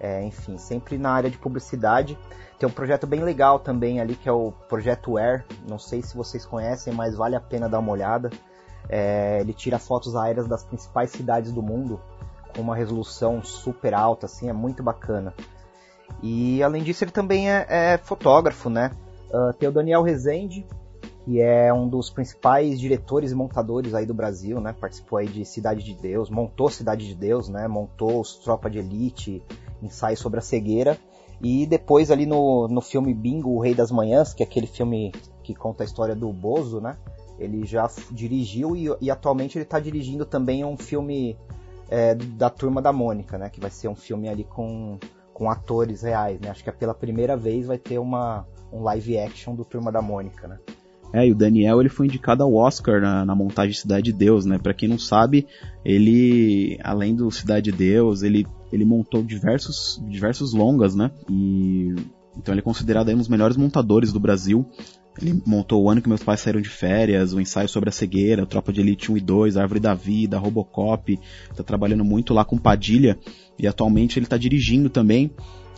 [0.00, 2.18] é, enfim, sempre na área de publicidade.
[2.58, 5.44] Tem um projeto bem legal também ali, que é o Projeto Air.
[5.68, 8.30] Não sei se vocês conhecem, mas vale a pena dar uma olhada.
[8.88, 12.00] É, ele tira fotos aéreas das principais cidades do mundo
[12.54, 15.34] com uma resolução super alta, assim, é muito bacana.
[16.22, 18.90] E além disso, ele também é, é fotógrafo, né?
[19.30, 20.66] Uh, tem o Daniel Rezende,
[21.24, 24.74] que é um dos principais diretores e montadores aí do Brasil, né?
[24.78, 27.66] Participou aí de Cidade de Deus, montou Cidade de Deus, né?
[27.66, 29.42] Montou os Tropa de Elite,
[29.82, 30.98] ensaio sobre a cegueira.
[31.42, 35.12] E depois ali no, no filme Bingo, O Rei das Manhãs, que é aquele filme
[35.42, 36.96] que conta a história do Bozo, né?
[37.38, 41.36] Ele já dirigiu e, e atualmente ele está dirigindo também um filme
[41.88, 43.48] é, da Turma da Mônica, né?
[43.48, 44.98] Que vai ser um filme ali com,
[45.32, 46.50] com atores reais, né?
[46.50, 50.02] Acho que é pela primeira vez vai ter uma, um live action do Turma da
[50.02, 50.58] Mônica, né?
[51.14, 54.44] É, e o Daniel ele foi indicado ao Oscar na, na montagem Cidade de Deus,
[54.44, 54.58] né?
[54.58, 55.46] Para quem não sabe,
[55.84, 61.12] ele, além do Cidade de Deus, ele, ele montou diversos, diversos longas, né?
[61.30, 61.94] E
[62.36, 64.68] então ele é considerado um dos melhores montadores do Brasil.
[65.22, 68.44] Ele montou o ano que meus pais saíram de férias, o ensaio sobre a cegueira,
[68.44, 71.16] Tropa de Elite 1 e 2, Árvore da Vida, Robocop.
[71.54, 73.16] Tá trabalhando muito lá com Padilha
[73.56, 75.30] e atualmente ele tá dirigindo também.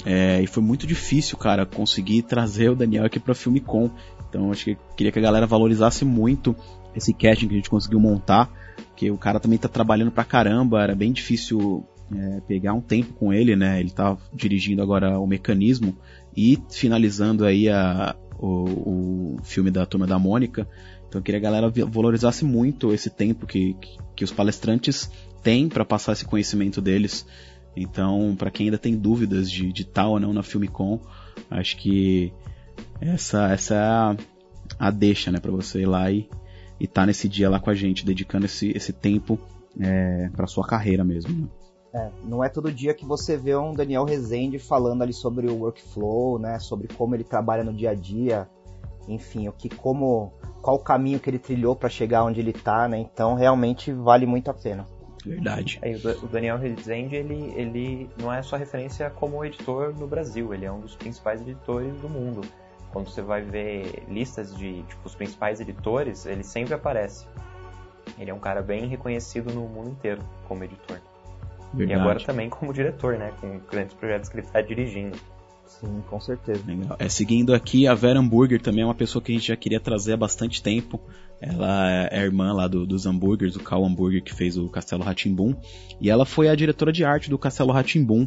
[0.05, 3.91] É, e foi muito difícil, cara, conseguir trazer o Daniel aqui pra Filmicom.
[4.37, 6.55] Então acho que queria que a galera valorizasse muito
[6.95, 8.53] esse casting que a gente conseguiu montar,
[8.95, 13.15] que o cara também tá trabalhando pra caramba, era bem difícil é, pegar um tempo
[13.15, 13.81] com ele, né?
[13.81, 15.97] Ele tá dirigindo agora o mecanismo
[16.37, 20.69] e finalizando aí a, o, o filme da Turma da Mônica.
[21.09, 25.11] Então eu queria que a galera valorizasse muito esse tempo que, que, que os palestrantes
[25.43, 27.27] têm para passar esse conhecimento deles.
[27.75, 31.01] Então, para quem ainda tem dúvidas de, de tal ou não na Filmicon,
[31.51, 32.33] acho que
[33.01, 34.17] essa, essa é a,
[34.79, 36.29] a deixa, né, para você ir lá e
[36.81, 39.39] estar tá nesse dia lá com a gente, dedicando esse, esse tempo
[39.81, 41.43] é, para sua carreira mesmo.
[41.43, 41.49] Né?
[41.95, 45.61] É, não é todo dia que você vê um Daniel Rezende falando ali sobre o
[45.61, 48.49] workflow, né, sobre como ele trabalha no dia a dia,
[49.09, 52.89] enfim, o que como qual o caminho que ele trilhou para chegar onde ele está,
[52.89, 52.99] né?
[52.99, 54.85] Então realmente vale muito a pena.
[55.25, 55.79] Verdade.
[55.83, 60.65] É, o Daniel Rezende, ele, ele não é só referência como editor no Brasil, ele
[60.65, 62.43] é um dos principais editores do mundo.
[62.97, 67.27] Quando você vai ver listas de tipo, os principais editores, ele sempre aparece.
[68.19, 70.99] Ele é um cara bem reconhecido no mundo inteiro como editor.
[71.75, 71.91] Verdade.
[71.91, 73.35] E agora também como diretor, né?
[73.39, 75.15] Com grandes projetos que ele está dirigindo.
[75.67, 76.63] Sim, com certeza.
[76.67, 76.97] Legal.
[76.99, 79.79] É, seguindo aqui, a Vera Hamburger também é uma pessoa que a gente já queria
[79.79, 80.99] trazer há bastante tempo.
[81.39, 85.55] Ela é irmã lá do, dos hambúrgueres, o Cal Hamburger, que fez o Castelo Ratimbum.
[86.01, 88.27] E ela foi a diretora de arte do Castelo Ratimbum.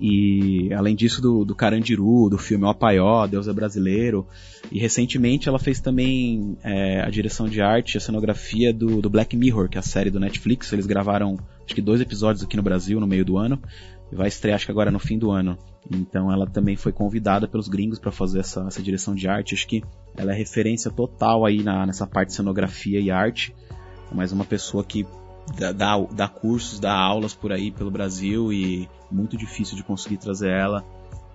[0.00, 4.26] E além disso, do, do Carandiru, do filme O Apaió, Deus é Brasileiro.
[4.70, 9.08] E recentemente ela fez também é, a direção de arte e a cenografia do, do
[9.08, 10.72] Black Mirror, que é a série do Netflix.
[10.72, 13.60] Eles gravaram acho que dois episódios aqui no Brasil no meio do ano.
[14.10, 15.56] E vai estrear acho que agora no fim do ano.
[15.90, 19.54] Então ela também foi convidada pelos gringos para fazer essa, essa direção de arte.
[19.54, 19.82] Acho que
[20.16, 23.54] ela é referência total aí na, nessa parte de cenografia e arte.
[24.10, 25.06] Mais uma pessoa que
[25.74, 30.50] dá, dá, cursos, dá aulas por aí pelo Brasil e muito difícil de conseguir trazer
[30.50, 30.84] ela.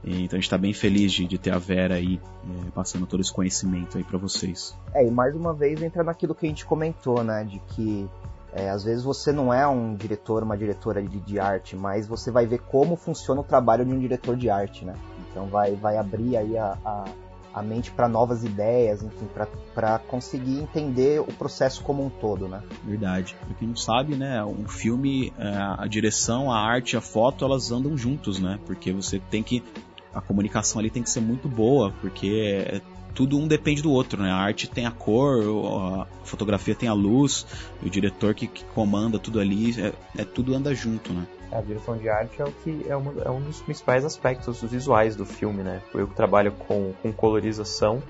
[0.04, 3.20] Então a gente está bem feliz de, de, ter a Vera aí é, passando todo
[3.20, 4.78] esse conhecimento aí para vocês.
[4.94, 7.44] É, e mais uma vez entra naquilo que a gente comentou, né?
[7.44, 8.08] De que
[8.54, 12.32] é, às vezes você não é um diretor, uma diretora de, de, arte, mas você
[12.32, 14.94] vai ver como funciona o trabalho de um diretor de arte, né?
[15.30, 17.06] Então vai, vai abrir aí a, a,
[17.58, 19.28] a mente para novas ideias, enfim,
[19.74, 22.62] para conseguir entender o processo como um todo, né?
[22.84, 23.36] Verdade.
[23.46, 25.48] Pra quem não sabe, né, um filme, é,
[25.80, 28.60] a direção, a arte, a foto, elas andam juntos, né?
[28.66, 29.64] Porque você tem que
[30.14, 32.82] a comunicação ali tem que ser muito boa, porque é
[33.18, 34.30] tudo um depende do outro, né?
[34.30, 35.42] A arte tem a cor,
[36.00, 37.48] a fotografia tem a luz,
[37.82, 41.26] o diretor que, que comanda tudo ali, é, é, tudo anda junto, né?
[41.52, 45.16] A direção de arte é o que é, uma, é um dos principais aspectos visuais
[45.16, 45.82] do filme, né?
[45.96, 48.04] Eu que trabalho com, com colorização,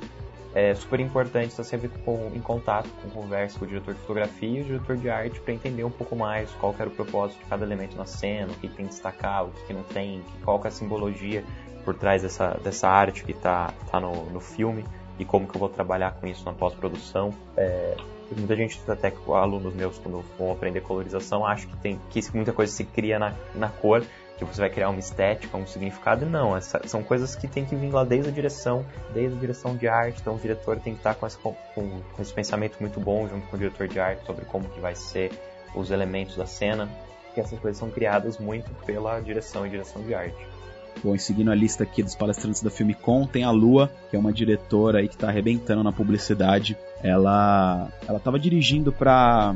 [0.54, 4.60] é super importante estar sempre com, em contato, com conversa com o diretor de fotografia
[4.60, 7.46] e o diretor de arte para entender um pouco mais qual era o propósito de
[7.46, 10.68] cada elemento na cena, o que tem que destacar, o que não tem, qual é
[10.68, 11.46] a simbologia
[11.86, 14.84] por trás dessa, dessa arte que está tá no, no filme
[15.20, 17.34] e como que eu vou trabalhar com isso na pós-produção.
[17.56, 17.96] É,
[18.36, 22.72] muita gente, até alunos meus, quando vão aprender colorização, acham que, tem, que muita coisa
[22.72, 24.04] se cria na, na cor
[24.38, 26.26] que você vai criar uma estética, um significado.
[26.26, 29.76] Não, essa, são coisas que tem que vir lá desde a direção, desde a direção
[29.76, 30.22] de arte.
[30.22, 33.48] Então o diretor tem que estar com, essa, com, com esse pensamento muito bom junto
[33.48, 35.32] com o diretor de arte sobre como que vai ser
[35.74, 36.88] os elementos da cena.
[37.34, 40.57] Que essas coisas são criadas muito pela direção e direção de arte.
[41.04, 44.20] Bom, e seguindo a lista aqui dos palestrantes da Filmicon, tem a Lua, que é
[44.20, 46.76] uma diretora aí que está arrebentando na publicidade.
[47.04, 49.56] Ela ela estava dirigindo para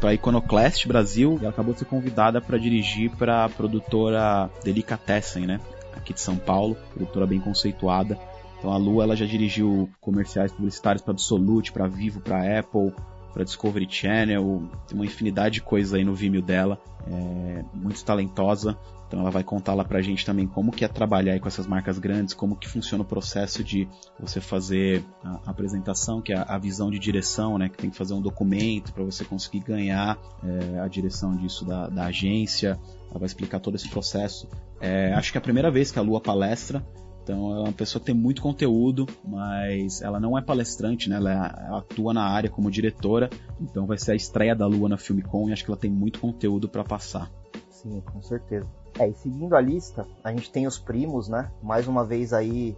[0.00, 5.46] para Iconoclast Brasil e ela acabou de ser convidada para dirigir para a produtora Delicatessen,
[5.46, 5.60] né?
[5.96, 8.16] Aqui de São Paulo, produtora bem conceituada.
[8.58, 12.92] Então a Lu ela já dirigiu comerciais publicitários para Absolute, para Vivo, para Apple,
[13.38, 18.76] para Discovery Channel, tem uma infinidade de coisas aí no Vimeo dela, é muito talentosa.
[19.06, 21.98] Então ela vai contar lá pra gente também como que é trabalhar com essas marcas
[21.98, 23.88] grandes, como que funciona o processo de
[24.20, 27.70] você fazer a apresentação, que é a visão de direção, né?
[27.70, 31.88] Que tem que fazer um documento para você conseguir ganhar é, a direção disso da,
[31.88, 32.78] da, agência.
[33.08, 34.46] Ela vai explicar todo esse processo.
[34.78, 36.84] É, acho que é a primeira vez que a Lua palestra.
[37.28, 41.16] Então é uma pessoa que tem muito conteúdo, mas ela não é palestrante, né?
[41.16, 41.30] Ela,
[41.66, 43.28] ela atua na área como diretora.
[43.60, 46.20] Então vai ser a estreia da Lua na Filmicon e acho que ela tem muito
[46.20, 47.30] conteúdo para passar.
[47.68, 48.66] Sim, com certeza.
[48.98, 51.50] É, e seguindo a lista, a gente tem os primos, né?
[51.62, 52.74] Mais uma vez aí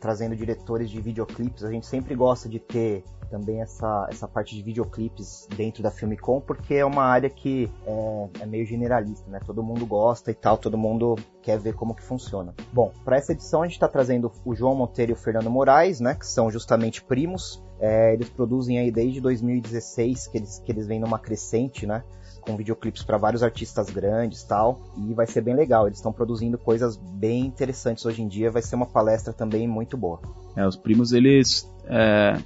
[0.00, 1.64] trazendo diretores de videoclipes.
[1.64, 6.40] A gente sempre gosta de ter também essa, essa parte de videoclipes dentro da Filmicom,
[6.40, 9.40] porque é uma área que é, é, meio generalista, né?
[9.44, 12.54] Todo mundo gosta e tal, todo mundo quer ver como que funciona.
[12.72, 16.00] Bom, para essa edição a gente está trazendo o João Monteiro e o Fernando Moraes,
[16.00, 16.14] né?
[16.14, 17.62] Que são justamente primos.
[17.78, 22.02] É, eles produzem aí desde 2016 que eles, que eles vêm numa crescente, né?
[22.46, 25.86] Com videoclipes para vários artistas grandes tal, e vai ser bem legal.
[25.86, 29.96] Eles estão produzindo coisas bem interessantes hoje em dia, vai ser uma palestra também muito
[29.96, 30.20] boa.
[30.54, 31.68] É, os primos, eles.
[31.86, 32.40] É,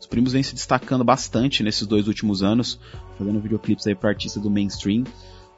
[0.00, 2.80] os primos vêm se destacando bastante nesses dois últimos anos,
[3.16, 5.04] fazendo videoclipes aí para artistas do mainstream.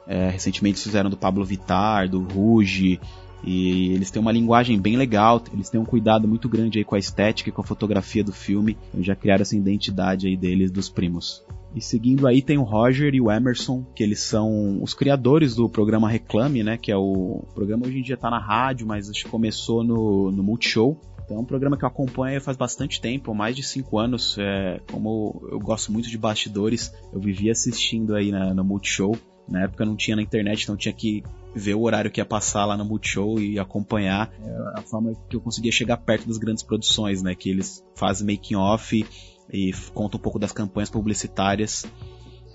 [0.07, 2.99] É, recentemente fizeram do Pablo Vittar, do Ruge,
[3.43, 6.95] e eles têm uma linguagem bem legal, eles têm um cuidado muito grande aí com
[6.95, 10.71] a estética e com a fotografia do filme, então já criaram essa identidade aí deles,
[10.71, 11.43] dos primos.
[11.75, 15.67] E seguindo aí tem o Roger e o Emerson, que eles são os criadores do
[15.67, 16.77] programa Reclame, né?
[16.77, 19.83] Que é o, o programa hoje em dia tá na rádio, mas acho que começou
[19.83, 20.97] no, no Multishow.
[21.25, 24.37] Então é um programa que eu acompanho faz bastante tempo, mais de cinco anos.
[24.39, 29.17] É, como eu gosto muito de bastidores, eu vivia assistindo aí na, no Multishow.
[29.49, 32.65] Na época não tinha na internet, então tinha que ver o horário que ia passar
[32.65, 36.63] lá no Multishow e acompanhar é a forma que eu conseguia chegar perto das grandes
[36.63, 37.35] produções, né?
[37.35, 39.05] Que eles fazem making off
[39.51, 41.85] e conta um pouco das campanhas publicitárias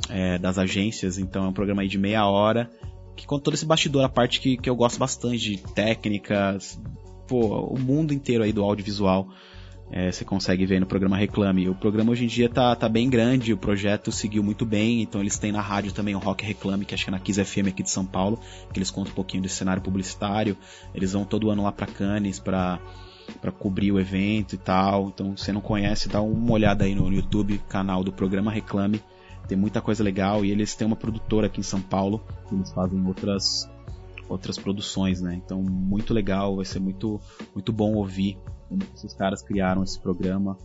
[0.08, 1.18] é, das agências.
[1.18, 2.70] Então é um programa de meia hora
[3.16, 6.80] que conta todo esse bastidor, a parte que, que eu gosto bastante de técnicas,
[7.28, 9.28] pô, o mundo inteiro aí do audiovisual.
[9.92, 11.68] É, você consegue ver no programa Reclame.
[11.68, 15.20] O programa hoje em dia tá, tá bem grande, o projeto seguiu muito bem, então
[15.20, 17.66] eles têm na rádio também o Rock Reclame, que acho que é na Kiss FM
[17.68, 18.38] aqui de São Paulo,
[18.72, 20.56] que eles contam um pouquinho desse cenário publicitário.
[20.94, 22.80] Eles vão todo ano lá para Cannes para
[23.40, 25.08] para cobrir o evento e tal.
[25.08, 29.02] Então, se você não conhece, dá uma olhada aí no YouTube, canal do programa Reclame.
[29.48, 33.04] Tem muita coisa legal e eles têm uma produtora aqui em São Paulo, eles fazem
[33.06, 33.68] outras
[34.28, 35.34] outras produções, né?
[35.34, 37.20] Então, muito legal, vai ser muito
[37.52, 38.38] muito bom ouvir
[38.68, 40.56] como esses caras criaram esse programa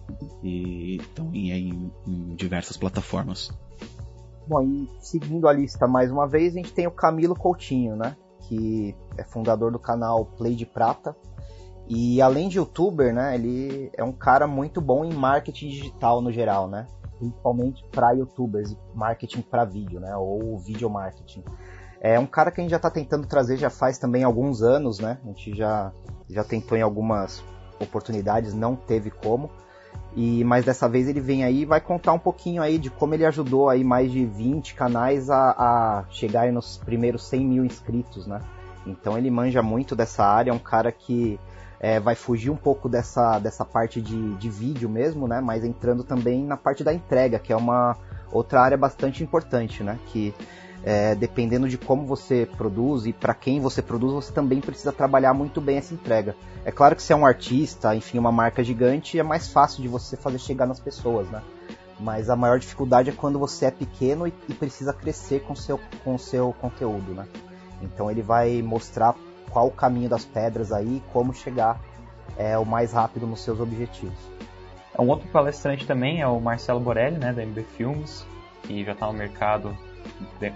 [0.44, 3.52] e estão em, em, em diversas plataformas.
[4.48, 8.16] Bom, e seguindo a lista mais uma vez, a gente tem o Camilo Coutinho, né?
[8.48, 11.16] Que é fundador do canal Play de Prata,
[11.88, 16.32] e além de youtuber, né, ele é um cara muito bom em marketing digital no
[16.32, 16.88] geral, né?
[17.20, 21.44] Principalmente para youtubers, marketing para vídeo, né, ou vídeo marketing.
[22.02, 25.00] É um cara que a gente já está tentando trazer já faz também alguns anos,
[25.00, 25.18] né?
[25.24, 25.92] A gente já
[26.30, 27.44] já tentou em algumas
[27.80, 29.50] oportunidades, não teve como.
[30.16, 33.14] E mas dessa vez ele vem aí e vai contar um pouquinho aí de como
[33.14, 38.26] ele ajudou aí mais de 20 canais a, a chegar nos primeiros 100 mil inscritos,
[38.26, 38.42] né?
[38.86, 41.40] Então ele manja muito dessa área, é um cara que
[41.80, 45.42] é, vai fugir um pouco dessa, dessa parte de, de vídeo mesmo, né?
[45.42, 47.96] Mas entrando também na parte da entrega, que é uma
[48.32, 50.00] outra área bastante importante, né?
[50.08, 50.34] Que
[50.84, 55.34] é, dependendo de como você produz e para quem você produz, você também precisa trabalhar
[55.34, 56.36] muito bem essa entrega.
[56.64, 59.88] É claro que se é um artista, enfim, uma marca gigante, é mais fácil de
[59.88, 61.42] você fazer chegar nas pessoas, né?
[62.00, 65.80] Mas a maior dificuldade é quando você é pequeno e, e precisa crescer com seu,
[66.04, 67.26] com seu conteúdo, né?
[67.82, 69.16] Então ele vai mostrar
[69.56, 71.80] qual o caminho das pedras aí, como chegar
[72.38, 74.18] é, o mais rápido nos seus objetivos.
[75.00, 78.28] Um outro palestrante também é o Marcelo Borelli, né, da MB Filmes,
[78.64, 79.74] que já está no mercado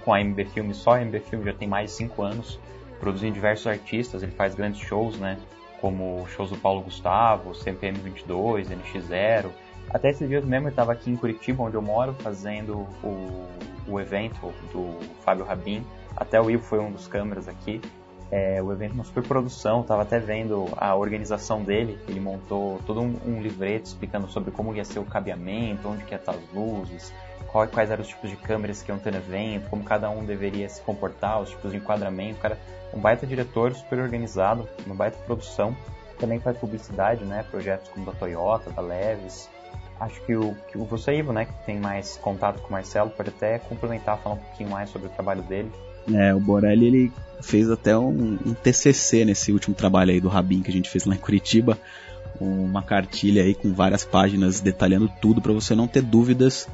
[0.03, 2.59] com a MB Filmes, só a MB Filmes já tem mais de 5 anos,
[2.99, 5.37] produzindo diversos artistas, ele faz grandes shows, né,
[5.79, 9.45] como shows do Paulo Gustavo, CPM 22, NX0.
[9.91, 13.47] Até esses dias mesmo eu estava aqui em Curitiba, onde eu moro, fazendo o,
[13.87, 15.85] o evento do Fábio Rabin.
[16.17, 17.79] Até o Ivo foi um dos câmeras aqui.
[18.31, 23.17] É, o evento uma superprodução, estava até vendo a organização dele, ele montou todo um,
[23.25, 27.11] um, livreto explicando sobre como ia ser o cabeamento, onde que ia estar as luzes,
[27.47, 30.23] qual, quais eram os tipos de câmeras que iam ter no evento, como cada um
[30.23, 32.59] deveria se comportar, os tipos de enquadramento, cara,
[32.93, 35.75] um baita diretor, super organizado, uma baita produção,
[36.19, 39.49] também faz publicidade, né, projetos como da Toyota, da Leves,
[39.99, 43.09] acho que o, que o você, Ivo, né, que tem mais contato com o Marcelo,
[43.09, 45.71] pode até complementar, falar um pouquinho mais sobre o trabalho dele.
[46.13, 50.61] É, o Borelli ele fez até um, um, TCC nesse último trabalho aí do Rabin
[50.61, 51.77] que a gente fez lá em Curitiba,
[52.39, 56.67] uma cartilha aí com várias páginas detalhando tudo para você não ter dúvidas.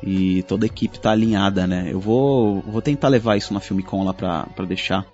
[0.00, 1.88] E toda a equipe tá alinhada, né?
[1.90, 5.04] Eu vou, vou tentar levar isso na Filmicon lá pra, pra deixar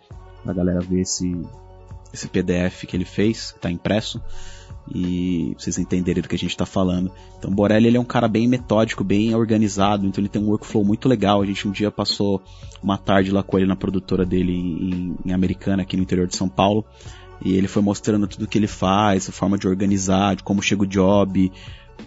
[0.43, 1.41] pra galera ver esse,
[2.13, 4.21] esse PDF que ele fez, que tá impresso
[4.93, 7.11] e vocês entenderem do que a gente está falando.
[7.39, 10.85] Então, Borelli ele é um cara bem metódico, bem organizado, então ele tem um workflow
[10.85, 11.41] muito legal.
[11.41, 12.43] A gente um dia passou
[12.83, 16.37] uma tarde lá com ele na produtora dele em, em Americana, aqui no interior de
[16.37, 16.85] São Paulo,
[17.43, 20.83] e ele foi mostrando tudo que ele faz, a forma de organizar, de como chega
[20.83, 21.51] o job,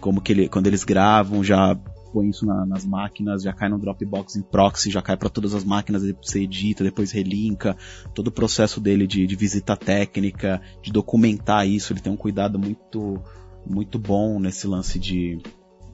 [0.00, 1.76] como que ele, quando eles gravam, já
[2.18, 5.54] põe isso na, nas máquinas, já cai no Dropbox em proxy, já cai para todas
[5.54, 7.76] as máquinas, você edita, depois relinka,
[8.12, 12.58] todo o processo dele de, de visita técnica, de documentar isso, ele tem um cuidado
[12.58, 13.22] muito
[13.64, 15.38] muito bom nesse lance de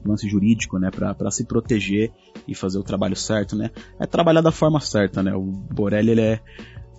[0.03, 2.11] lance jurídico, né, para se proteger
[2.47, 3.71] e fazer o trabalho certo, né?
[3.99, 5.33] É trabalhar da forma certa, né?
[5.33, 6.41] O Borelli ele é,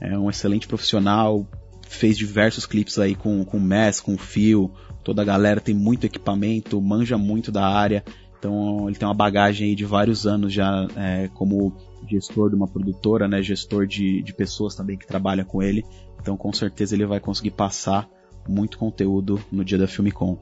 [0.00, 1.48] é um excelente profissional,
[1.88, 5.74] fez diversos clipes aí com com o Mess, com o Phil, toda a galera tem
[5.74, 8.04] muito equipamento, manja muito da área
[8.38, 11.72] então ele tem uma bagagem de vários anos já é, como
[12.08, 15.84] gestor de uma produtora, né, gestor de, de pessoas também que trabalham com ele.
[16.20, 18.08] Então com certeza ele vai conseguir passar
[18.48, 20.38] muito conteúdo no dia da Filmicon.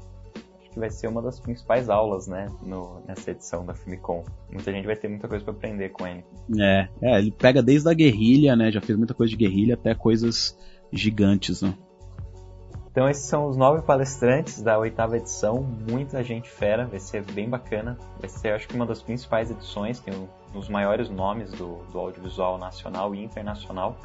[0.60, 4.24] Acho que vai ser uma das principais aulas, né, no, nessa edição da Filmicon.
[4.52, 6.24] Muita gente vai ter muita coisa para aprender com ele.
[6.58, 9.94] É, é, ele pega desde a guerrilha, né, já fez muita coisa de guerrilha até
[9.94, 10.58] coisas
[10.92, 11.74] gigantes, né.
[12.94, 17.50] Então esses são os nove palestrantes da oitava edição, muita gente fera, vai ser bem
[17.50, 17.98] bacana.
[18.20, 20.14] Vai ser, acho que uma das principais edições, tem
[20.54, 23.96] os maiores nomes do, do audiovisual nacional e internacional.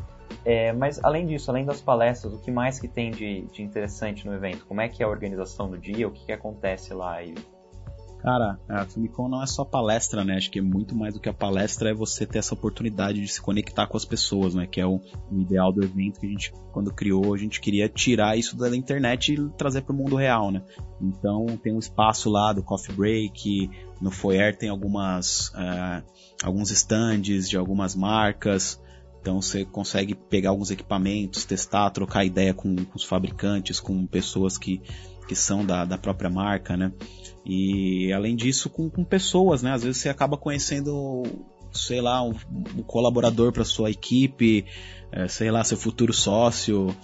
[0.43, 4.25] É, mas além disso, além das palestras, o que mais que tem de, de interessante
[4.25, 4.65] no evento?
[4.65, 6.07] Como é que é a organização do dia?
[6.07, 7.21] O que, que acontece lá?
[7.21, 7.35] E
[8.21, 10.35] Cara, a Filmicon não é só palestra, né?
[10.35, 13.27] Acho que é muito mais do que a palestra é você ter essa oportunidade de
[13.27, 14.67] se conectar com as pessoas, né?
[14.67, 14.99] Que é o,
[15.31, 18.75] o ideal do evento que a gente, quando criou, a gente queria tirar isso da
[18.75, 20.61] internet e trazer para o mundo real, né?
[21.01, 23.69] Então tem um espaço lá do Coffee Break,
[24.01, 26.03] no Foyer tem algumas, uh,
[26.43, 28.81] alguns stands de algumas marcas,
[29.21, 34.57] então você consegue pegar alguns equipamentos, testar, trocar ideia com, com os fabricantes, com pessoas
[34.57, 34.81] que,
[35.29, 36.91] que são da, da própria marca, né?
[37.45, 39.71] E além disso, com, com pessoas, né?
[39.71, 41.21] Às vezes você acaba conhecendo,
[41.71, 42.33] sei lá, um,
[42.75, 44.65] um colaborador para sua equipe,
[45.11, 46.95] é, sei lá, seu futuro sócio,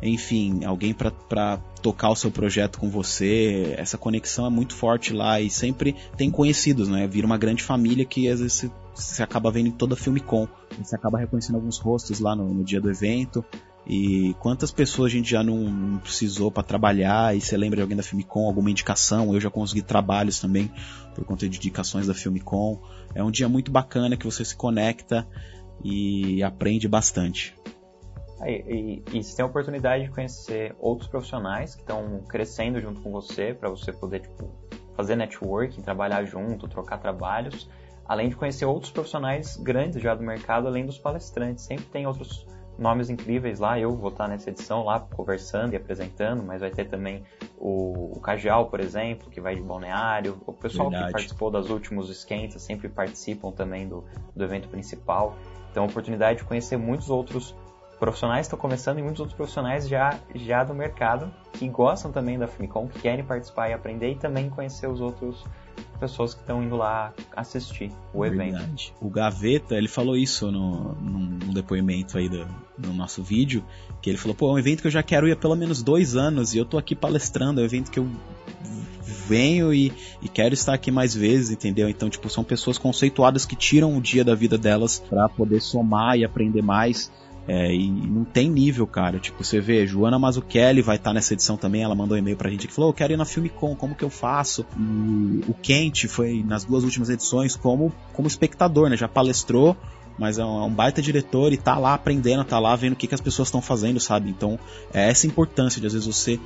[0.00, 3.74] enfim, alguém para tocar o seu projeto com você.
[3.76, 7.08] Essa conexão é muito forte lá e sempre tem conhecidos, né?
[7.08, 10.46] Vira uma grande família que às vezes você, acaba vendo em toda Filmicon.
[10.80, 13.44] Você acaba reconhecendo alguns rostos lá no, no dia do evento.
[13.86, 17.96] E quantas pessoas a gente já não, precisou para trabalhar e você lembra de alguém
[17.96, 19.34] da Filmicon, alguma indicação?
[19.34, 20.70] Eu já consegui trabalhos também
[21.14, 22.80] por conta de indicações da Filmicon.
[23.14, 25.26] É um dia muito bacana que você se conecta
[25.82, 27.54] e aprende bastante.
[28.44, 33.00] E, e, e você tem a oportunidade de conhecer outros profissionais que estão crescendo junto
[33.00, 34.48] com você para você poder tipo,
[34.96, 37.68] fazer networking, trabalhar junto, trocar trabalhos,
[38.04, 41.64] além de conhecer outros profissionais grandes já do mercado, além dos palestrantes.
[41.64, 42.46] Sempre tem outros
[42.78, 43.78] nomes incríveis lá.
[43.78, 47.22] Eu vou estar nessa edição lá conversando e apresentando, mas vai ter também
[47.58, 50.38] o, o Cajal, por exemplo, que vai de balneário.
[50.46, 51.08] O pessoal Verdade.
[51.08, 54.04] que participou das últimos esquentas sempre participam também do,
[54.34, 55.36] do evento principal.
[55.70, 57.54] Então, a oportunidade de conhecer muitos outros
[57.98, 62.48] profissionais estão começando e muitos outros profissionais já, já do mercado que gostam também da
[62.48, 65.44] Famicom, que querem participar e aprender e também conhecer os outros
[66.02, 68.50] pessoas que estão indo lá assistir o Verdade.
[68.50, 68.92] evento.
[69.00, 72.44] O Gaveta, ele falou isso no, num, depoimento aí do,
[72.76, 73.64] no nosso vídeo,
[74.00, 75.80] que ele falou, pô, é um evento que eu já quero ir há pelo menos
[75.80, 78.08] dois anos e eu tô aqui palestrando, é um evento que eu
[79.28, 81.88] venho e, e quero estar aqui mais vezes, entendeu?
[81.88, 86.18] Então, tipo, são pessoas conceituadas que tiram o dia da vida delas para poder somar
[86.18, 87.12] e aprender mais.
[87.46, 89.18] É, e não tem nível, cara.
[89.18, 91.82] Tipo, você vê, Joana Mazzucchelli vai estar tá nessa edição também.
[91.82, 94.04] Ela mandou um e-mail pra gente que falou: Eu quero ir na Filmicon, como que
[94.04, 94.64] eu faço?
[94.78, 98.96] E o Kent foi nas duas últimas edições como, como espectador, né?
[98.96, 99.76] Já palestrou,
[100.16, 103.08] mas é um, é baita diretor e tá lá aprendendo, tá lá vendo o que,
[103.08, 104.30] que as pessoas estão fazendo, sabe?
[104.30, 104.56] Então,
[104.94, 106.38] é essa importância de às vezes você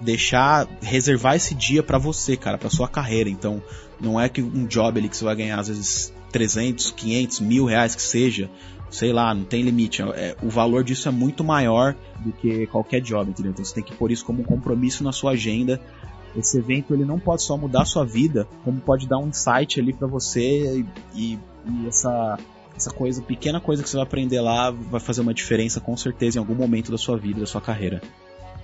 [0.00, 3.30] deixar, reservar esse dia para você, cara, pra sua carreira.
[3.30, 3.62] Então,
[4.00, 7.66] não é que um job ali que você vai ganhar às vezes 300, 500, mil
[7.66, 8.50] reais que seja
[8.90, 10.02] sei lá, não tem limite.
[10.02, 13.52] É, o valor disso é muito maior do que qualquer job, entendeu?
[13.52, 15.80] Então você tem que pôr isso como um compromisso na sua agenda.
[16.36, 19.80] Esse evento ele não pode só mudar a sua vida, como pode dar um insight
[19.80, 20.84] ali para você
[21.14, 22.38] e, e, essa
[22.76, 26.38] essa coisa, pequena coisa que você vai aprender lá vai fazer uma diferença com certeza
[26.38, 28.00] em algum momento da sua vida, da sua carreira.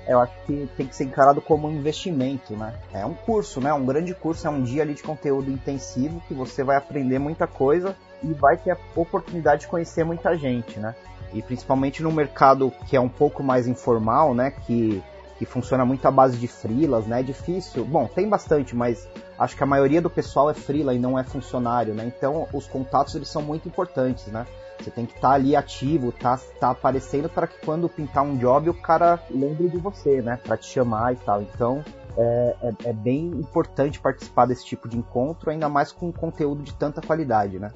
[0.07, 2.75] Eu acho que tem que ser encarado como um investimento, né?
[2.93, 3.73] É um curso, né?
[3.73, 7.47] Um grande curso, é um dia ali de conteúdo intensivo que você vai aprender muita
[7.47, 10.95] coisa e vai ter a oportunidade de conhecer muita gente, né?
[11.33, 14.53] E principalmente no mercado que é um pouco mais informal, né?
[14.53, 15.03] Que,
[15.39, 17.21] que funciona muito à base de frilas, né?
[17.21, 17.85] É difícil.
[17.85, 21.25] Bom, tem bastante, mas acho que a maioria do pessoal é frila e não é
[21.25, 22.05] funcionário, né?
[22.07, 24.47] Então os contatos eles são muito importantes, né?
[24.79, 28.37] Você tem que estar tá ali ativo, tá, tá aparecendo para que quando pintar um
[28.37, 30.39] job o cara lembre de você, né?
[30.43, 31.43] Para te chamar e tal.
[31.43, 31.83] Então
[32.16, 36.74] é, é, é, bem importante participar desse tipo de encontro, ainda mais com conteúdo de
[36.74, 37.70] tanta qualidade, né?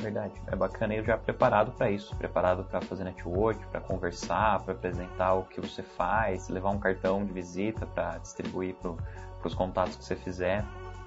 [0.00, 0.32] Verdade.
[0.46, 5.34] É bacana eu já preparado para isso, preparado para fazer network, para conversar, para apresentar
[5.34, 8.96] o que você faz, levar um cartão de visita para distribuir para
[9.44, 10.64] os contatos que você fizer.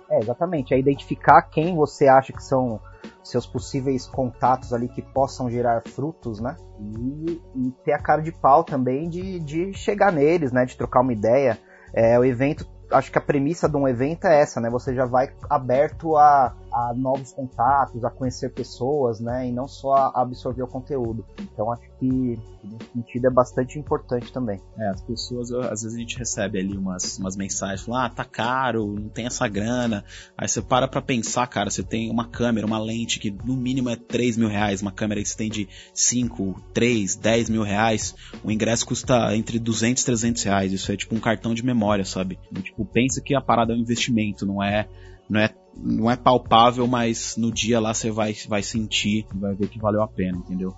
[0.10, 0.74] É, exatamente.
[0.74, 2.80] É identificar quem você acha que são
[3.24, 6.56] seus possíveis contatos ali que possam gerar frutos, né?
[6.80, 10.66] E, e ter a cara de pau também de, de chegar neles, né?
[10.66, 11.58] De trocar uma ideia.
[11.93, 14.70] É, o evento acho que a premissa de um evento é essa, né?
[14.70, 19.47] Você já vai aberto a, a novos contatos, a conhecer pessoas, né?
[19.47, 21.24] E não só a absorver o conteúdo.
[21.39, 24.59] Então acho que nesse sentido é bastante importante também.
[24.78, 28.26] É, as pessoas, às vezes a gente recebe ali umas, umas mensagens falando, ah, tá
[28.26, 30.03] caro, não tem essa grana.
[30.38, 33.89] Aí você para pra pensar, cara, você tem uma câmera, uma lente que no mínimo
[33.89, 38.15] é 3 mil reais, uma câmera que você tem de 5, 3, 10 mil reais.
[38.43, 40.74] O ingresso custa entre 200 e 300 reais.
[40.74, 42.39] Isso é tipo um cartão de memória, sabe?
[42.51, 44.88] E, tipo, pensa que a parada é um investimento, não é
[45.30, 49.67] não é não é palpável, mas no dia lá você vai, vai sentir, vai ver
[49.67, 50.76] que valeu a pena, entendeu?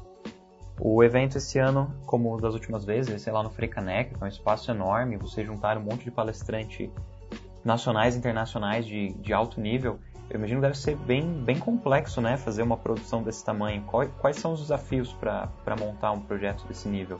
[0.79, 4.29] O evento esse ano, como das últimas vezes, sei lá no Freicaneca, que é um
[4.29, 6.91] espaço enorme, você juntar um monte de palestrante
[7.63, 12.19] nacionais e internacionais de, de alto nível, eu imagino que deve ser bem, bem complexo,
[12.19, 13.83] né, fazer uma produção desse tamanho.
[13.83, 17.17] Quais, quais são os desafios para montar um projeto desse nível?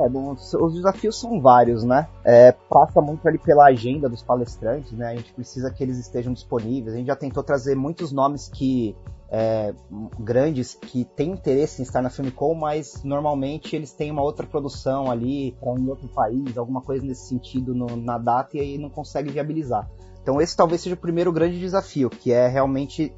[0.00, 2.06] É, bom, os desafios são vários, né?
[2.24, 5.08] É, passa muito ali pela agenda dos palestrantes, né?
[5.08, 6.94] A gente precisa que eles estejam disponíveis.
[6.94, 8.94] A gente já tentou trazer muitos nomes que
[9.30, 9.74] é,
[10.18, 15.10] grandes que têm interesse em estar na Filmicom, mas normalmente eles têm uma outra produção
[15.10, 18.88] ali para um outro país, alguma coisa nesse sentido no, na data e aí não
[18.88, 19.90] consegue viabilizar.
[20.22, 23.12] Então esse talvez seja o primeiro grande desafio, que é realmente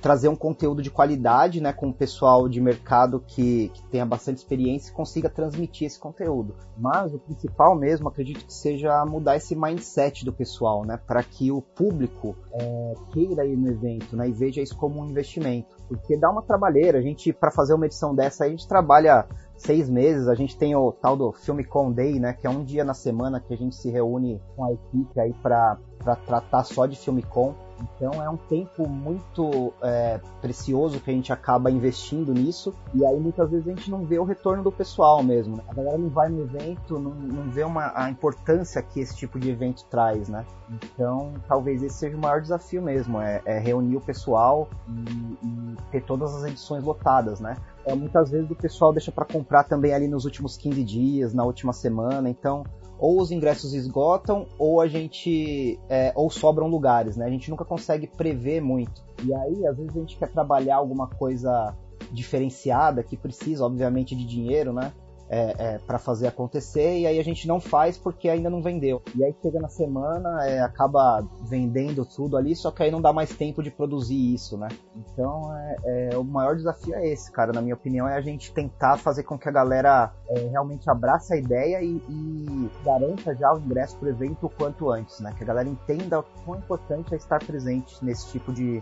[0.00, 4.38] trazer um conteúdo de qualidade, né, com o pessoal de mercado que, que tenha bastante
[4.38, 6.54] experiência e consiga transmitir esse conteúdo.
[6.76, 11.50] Mas o principal mesmo, acredito que seja mudar esse mindset do pessoal, né, para que
[11.50, 16.16] o público é, queira ir no evento, né, e veja isso como um investimento, porque
[16.16, 16.98] dá uma trabalheira.
[16.98, 19.26] A gente, para fazer uma edição dessa, a gente trabalha
[19.56, 20.28] seis meses.
[20.28, 23.40] A gente tem o tal do Filmicon Day, né, que é um dia na semana
[23.40, 25.78] que a gente se reúne com a equipe aí para
[26.26, 27.54] tratar só de Filmicon.
[27.80, 33.18] Então é um tempo muito é, precioso que a gente acaba investindo nisso e aí
[33.18, 35.56] muitas vezes a gente não vê o retorno do pessoal mesmo.
[35.56, 35.62] Né?
[35.68, 39.38] A galera não vai no evento, não, não vê uma, a importância que esse tipo
[39.38, 40.44] de evento traz, né?
[40.70, 45.76] Então talvez esse seja o maior desafio mesmo, é, é reunir o pessoal e, e,
[45.90, 47.56] ter todas as edições lotadas, né?
[47.84, 51.44] É, muitas vezes o pessoal deixa para comprar também ali nos últimos 15 dias, na
[51.44, 52.64] última semana, então
[52.98, 57.26] ou os ingressos esgotam ou a gente é, ou sobram lugares, né?
[57.26, 59.02] A gente nunca consegue prever muito.
[59.24, 61.74] E aí, às vezes a gente quer trabalhar alguma coisa
[62.12, 64.92] diferenciada que precisa, obviamente, de dinheiro, né?
[65.34, 69.02] É, é, para fazer acontecer e aí a gente não faz porque ainda não vendeu.
[69.16, 73.12] E aí chega na semana, é, acaba vendendo tudo ali, só que aí não dá
[73.12, 74.68] mais tempo de produzir isso, né?
[74.94, 77.52] Então é, é o maior desafio é esse, cara.
[77.52, 81.34] Na minha opinião, é a gente tentar fazer com que a galera é, realmente abrace
[81.34, 85.34] a ideia e, e garanta já o ingresso pro evento o quanto antes, né?
[85.36, 88.80] Que a galera entenda o quão importante é estar presente nesse tipo de,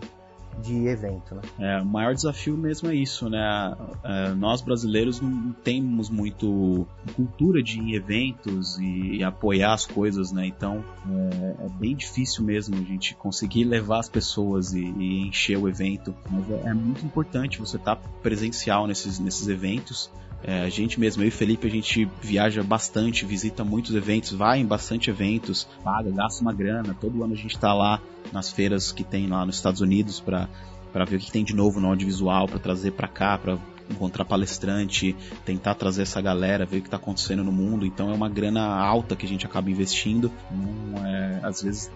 [0.61, 1.41] de evento, né?
[1.59, 3.75] É, o maior desafio mesmo é isso, né?
[4.03, 9.85] É, nós brasileiros não temos muito cultura de ir em eventos e, e apoiar as
[9.85, 10.45] coisas, né?
[10.45, 15.57] Então é, é, bem difícil mesmo a gente conseguir levar as pessoas e, e encher
[15.57, 16.15] o evento.
[16.29, 20.09] Mas é, é muito importante você estar tá presencial nesses, nesses eventos.
[20.45, 24.59] É, a gente mesmo, eu e Felipe, a gente viaja bastante, visita muitos eventos, vai
[24.59, 26.95] em bastante eventos, paga, gasta uma grana.
[26.99, 30.49] Todo ano a gente está lá nas feiras que tem lá nos Estados Unidos para
[30.91, 33.57] para ver o que tem de novo no audiovisual, para trazer para cá, para
[33.89, 35.15] encontrar palestrante,
[35.45, 37.85] tentar trazer essa galera, ver o que está acontecendo no mundo.
[37.85, 40.31] Então é uma grana alta que a gente acaba investindo.
[40.51, 41.91] Então, é, às vezes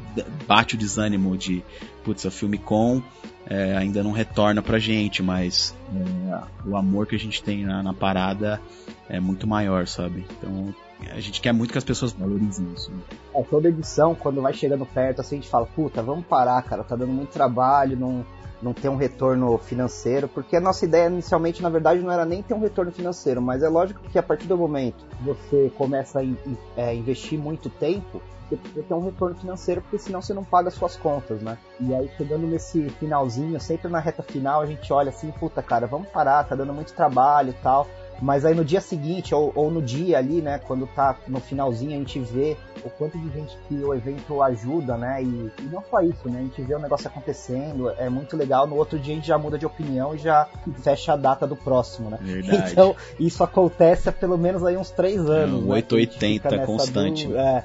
[0.48, 1.64] bate o desânimo de,
[2.04, 3.02] putz, a Filmicon
[3.50, 7.82] é, ainda não retorna pra gente, mas é, o amor que a gente tem na,
[7.82, 8.62] na, parada
[9.08, 10.26] é muito maior, sabe?
[10.38, 10.76] Então
[11.12, 12.92] a gente quer muito que as pessoas valorizem isso.
[12.92, 12.98] Né?
[13.36, 16.84] É, toda edição, quando vai chegando perto, assim, a gente fala, puta, vamos parar, cara,
[16.84, 18.26] tá dando muito trabalho, não,
[18.62, 22.42] não tem um retorno financeiro, porque a nossa ideia inicialmente, na verdade, não era nem
[22.42, 26.20] ter um retorno financeiro, mas é lógico que a partir do momento que você começa
[26.20, 26.38] a in,
[26.76, 30.72] é, investir muito tempo, você precisa ter um retorno financeiro, porque senão você não paga
[30.72, 31.58] suas contas, né?
[31.80, 35.86] E aí, chegando nesse finalzinho, sempre na reta final, a gente olha assim, puta, cara,
[35.86, 37.86] vamos parar, tá dando muito trabalho e tal.
[38.22, 41.92] Mas aí no dia seguinte, ou, ou, no dia ali, né, quando tá no finalzinho,
[41.92, 45.84] a gente vê o quanto de gente que o evento ajuda, né, e, e, não
[45.90, 49.14] só isso, né, a gente vê o negócio acontecendo, é muito legal, no outro dia
[49.14, 50.48] a gente já muda de opinião e já
[50.82, 52.18] fecha a data do próximo, né.
[52.22, 52.72] Verdade.
[52.72, 55.62] Então, isso acontece há pelo menos aí uns três anos.
[55.62, 57.28] É, um 880 né, constante.
[57.28, 57.64] Do, é,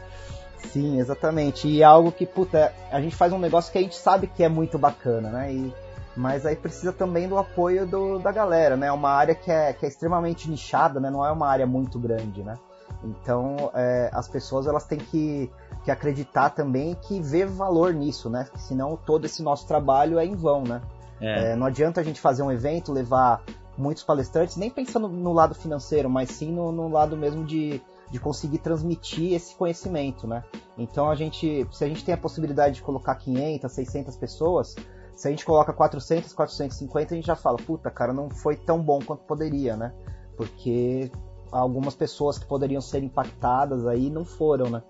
[0.70, 3.96] sim, exatamente, e é algo que, puta, a gente faz um negócio que a gente
[3.96, 5.72] sabe que é muito bacana, né, e
[6.16, 8.88] mas aí precisa também do apoio do, da galera, né?
[8.88, 11.10] É uma área que é, que é extremamente nichada, né?
[11.10, 12.58] Não é uma área muito grande, né?
[13.02, 15.50] Então é, as pessoas elas têm que,
[15.84, 18.46] que acreditar também que ver valor nisso, né?
[18.56, 20.82] Senão todo esse nosso trabalho é em vão, né?
[21.20, 21.52] É.
[21.52, 23.42] É, não adianta a gente fazer um evento, levar
[23.78, 28.18] muitos palestrantes, nem pensando no lado financeiro, mas sim no, no lado mesmo de, de
[28.18, 30.44] conseguir transmitir esse conhecimento, né?
[30.76, 34.76] Então a gente, se a gente tem a possibilidade de colocar 500, 600 pessoas,
[35.22, 38.82] se a gente coloca 400, 450, a gente já fala, puta, cara, não foi tão
[38.82, 39.94] bom quanto poderia, né?
[40.36, 41.12] Porque
[41.52, 44.82] algumas pessoas que poderiam ser impactadas aí não foram, né?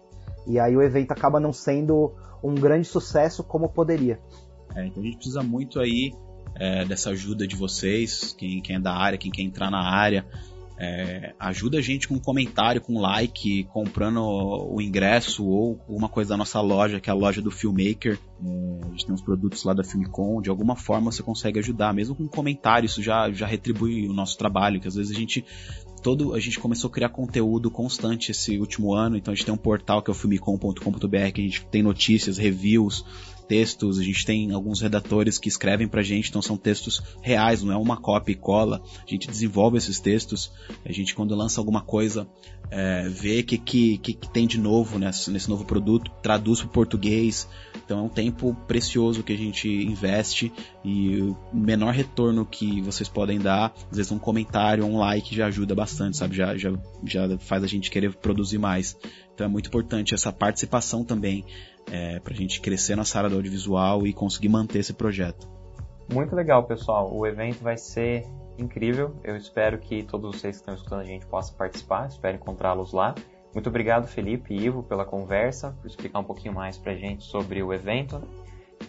[0.46, 4.18] E aí o evento acaba não sendo um grande sucesso como poderia.
[4.74, 6.14] É, então a gente precisa muito aí
[6.54, 10.24] é, dessa ajuda de vocês, quem, quem é da área, quem quer entrar na área,
[10.78, 16.08] é, ajuda a gente com um comentário, com um like, comprando o ingresso ou alguma
[16.08, 18.18] coisa da nossa loja, que é a loja do Filmmaker.
[18.44, 21.94] É, a gente tem uns produtos lá da Filmicon, de alguma forma você consegue ajudar,
[21.94, 25.18] mesmo com um comentário, isso já, já retribui o nosso trabalho, que às vezes a
[25.18, 25.44] gente
[26.02, 29.54] todo a gente começou a criar conteúdo constante esse último ano, então a gente tem
[29.54, 33.04] um portal que é o filmicom.com.br, que a gente tem notícias, reviews,
[33.52, 37.70] textos, a gente tem alguns redatores que escrevem pra gente, então são textos reais, não
[37.70, 38.82] é uma cópia e cola.
[39.06, 40.50] A gente desenvolve esses textos,
[40.86, 42.26] a gente quando lança alguma coisa,
[42.70, 46.70] é, vê o que, que, que, tem de novo nesse, nesse novo produto, traduz para
[46.70, 47.46] português.
[47.84, 50.50] Então é um tempo precioso que a gente investe
[50.82, 55.48] e o menor retorno que vocês podem dar, às vezes um comentário, um like já
[55.48, 56.34] ajuda bastante, sabe?
[56.34, 56.72] Já, já,
[57.04, 58.96] já faz a gente querer produzir mais.
[59.34, 61.44] Então é muito importante essa participação também
[61.90, 65.48] é, para a gente crescer nossa área do audiovisual e conseguir manter esse projeto.
[66.12, 67.10] Muito legal, pessoal.
[67.14, 68.26] O evento vai ser
[68.58, 69.16] incrível.
[69.24, 72.08] Eu espero que todos vocês que estão escutando a gente possam participar.
[72.08, 73.14] Espero encontrá-los lá.
[73.54, 77.24] Muito obrigado, Felipe e Ivo, pela conversa, por explicar um pouquinho mais para a gente
[77.24, 78.22] sobre o evento.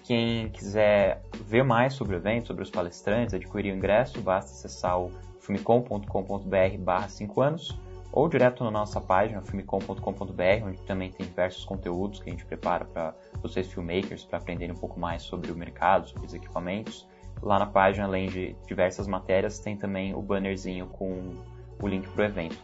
[0.03, 4.99] Quem quiser ver mais sobre o evento, sobre os palestrantes, adquirir o ingresso, basta acessar
[4.99, 7.82] o filmicom.com.br barra 5 anos
[8.13, 12.85] ou direto na nossa página, filmicom.com.br, onde também tem diversos conteúdos que a gente prepara
[12.85, 17.07] para vocês filmmakers, para aprenderem um pouco mais sobre o mercado, sobre os equipamentos.
[17.41, 21.33] Lá na página, além de diversas matérias, tem também o bannerzinho com
[21.81, 22.57] o link para o evento.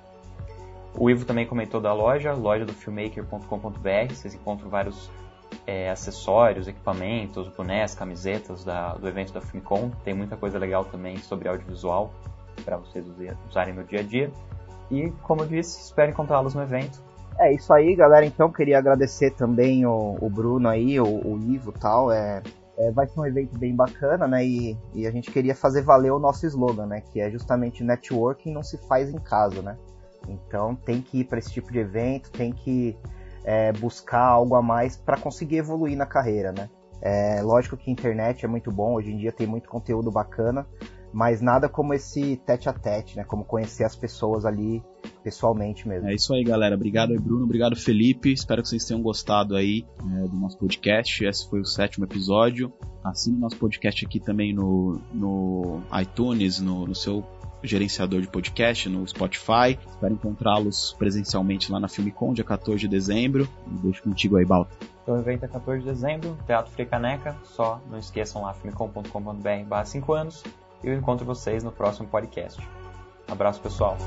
[0.96, 5.10] O Ivo também comentou da loja, loja do filmmaker.com.br, vocês encontram vários
[5.66, 9.90] é, acessórios, equipamentos, bonés, camisetas da, do evento da Filmicom.
[10.04, 12.14] Tem muita coisa legal também sobre audiovisual
[12.64, 13.04] para vocês
[13.48, 14.32] usarem no dia a dia.
[14.92, 17.02] E, como eu disse, espero encontrá-los no evento.
[17.40, 18.26] É isso aí, galera.
[18.26, 22.12] Então, queria agradecer também o, o Bruno aí, o, o Ivo tal.
[22.12, 22.42] É,
[22.80, 24.46] é, vai ser um evento bem bacana, né?
[24.46, 27.02] E, e, a gente queria fazer valer o nosso slogan, né?
[27.02, 29.78] Que é justamente networking não se faz em casa, né?
[30.28, 32.98] Então tem que ir para esse tipo de evento, tem que
[33.44, 36.70] é, buscar algo a mais para conseguir evoluir na carreira, né?
[37.02, 40.66] É, lógico que a internet é muito bom, hoje em dia tem muito conteúdo bacana,
[41.12, 43.24] mas nada como esse tete a tete, né?
[43.24, 44.84] Como conhecer as pessoas ali
[45.24, 46.08] pessoalmente mesmo.
[46.08, 46.76] É isso aí, galera.
[46.76, 47.46] Obrigado aí, Bruno.
[47.46, 48.32] Obrigado, Felipe.
[48.32, 51.26] Espero que vocês tenham gostado aí né, do nosso podcast.
[51.26, 52.72] Esse foi o sétimo episódio.
[53.04, 57.24] Assine nosso podcast aqui também no, no iTunes, no, no seu
[57.64, 59.78] gerenciador de podcast, no Spotify.
[59.90, 63.48] Espero encontrá-los presencialmente lá na Filmicon, dia 14 de dezembro.
[63.84, 64.72] deixo contigo aí, Balta.
[65.04, 67.36] Então, o evento é 14 de dezembro, Teatro Fricaneca.
[67.44, 72.62] Só não esqueçam lá, filmicom.com.br 5 anos e eu encontro vocês no próximo podcast.
[73.28, 73.98] abraço, pessoal.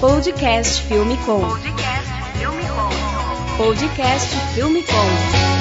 [0.00, 1.40] Podcast Filme Com.
[1.40, 3.56] Podcast Filme Com.
[3.56, 5.53] Podcast Filme Com.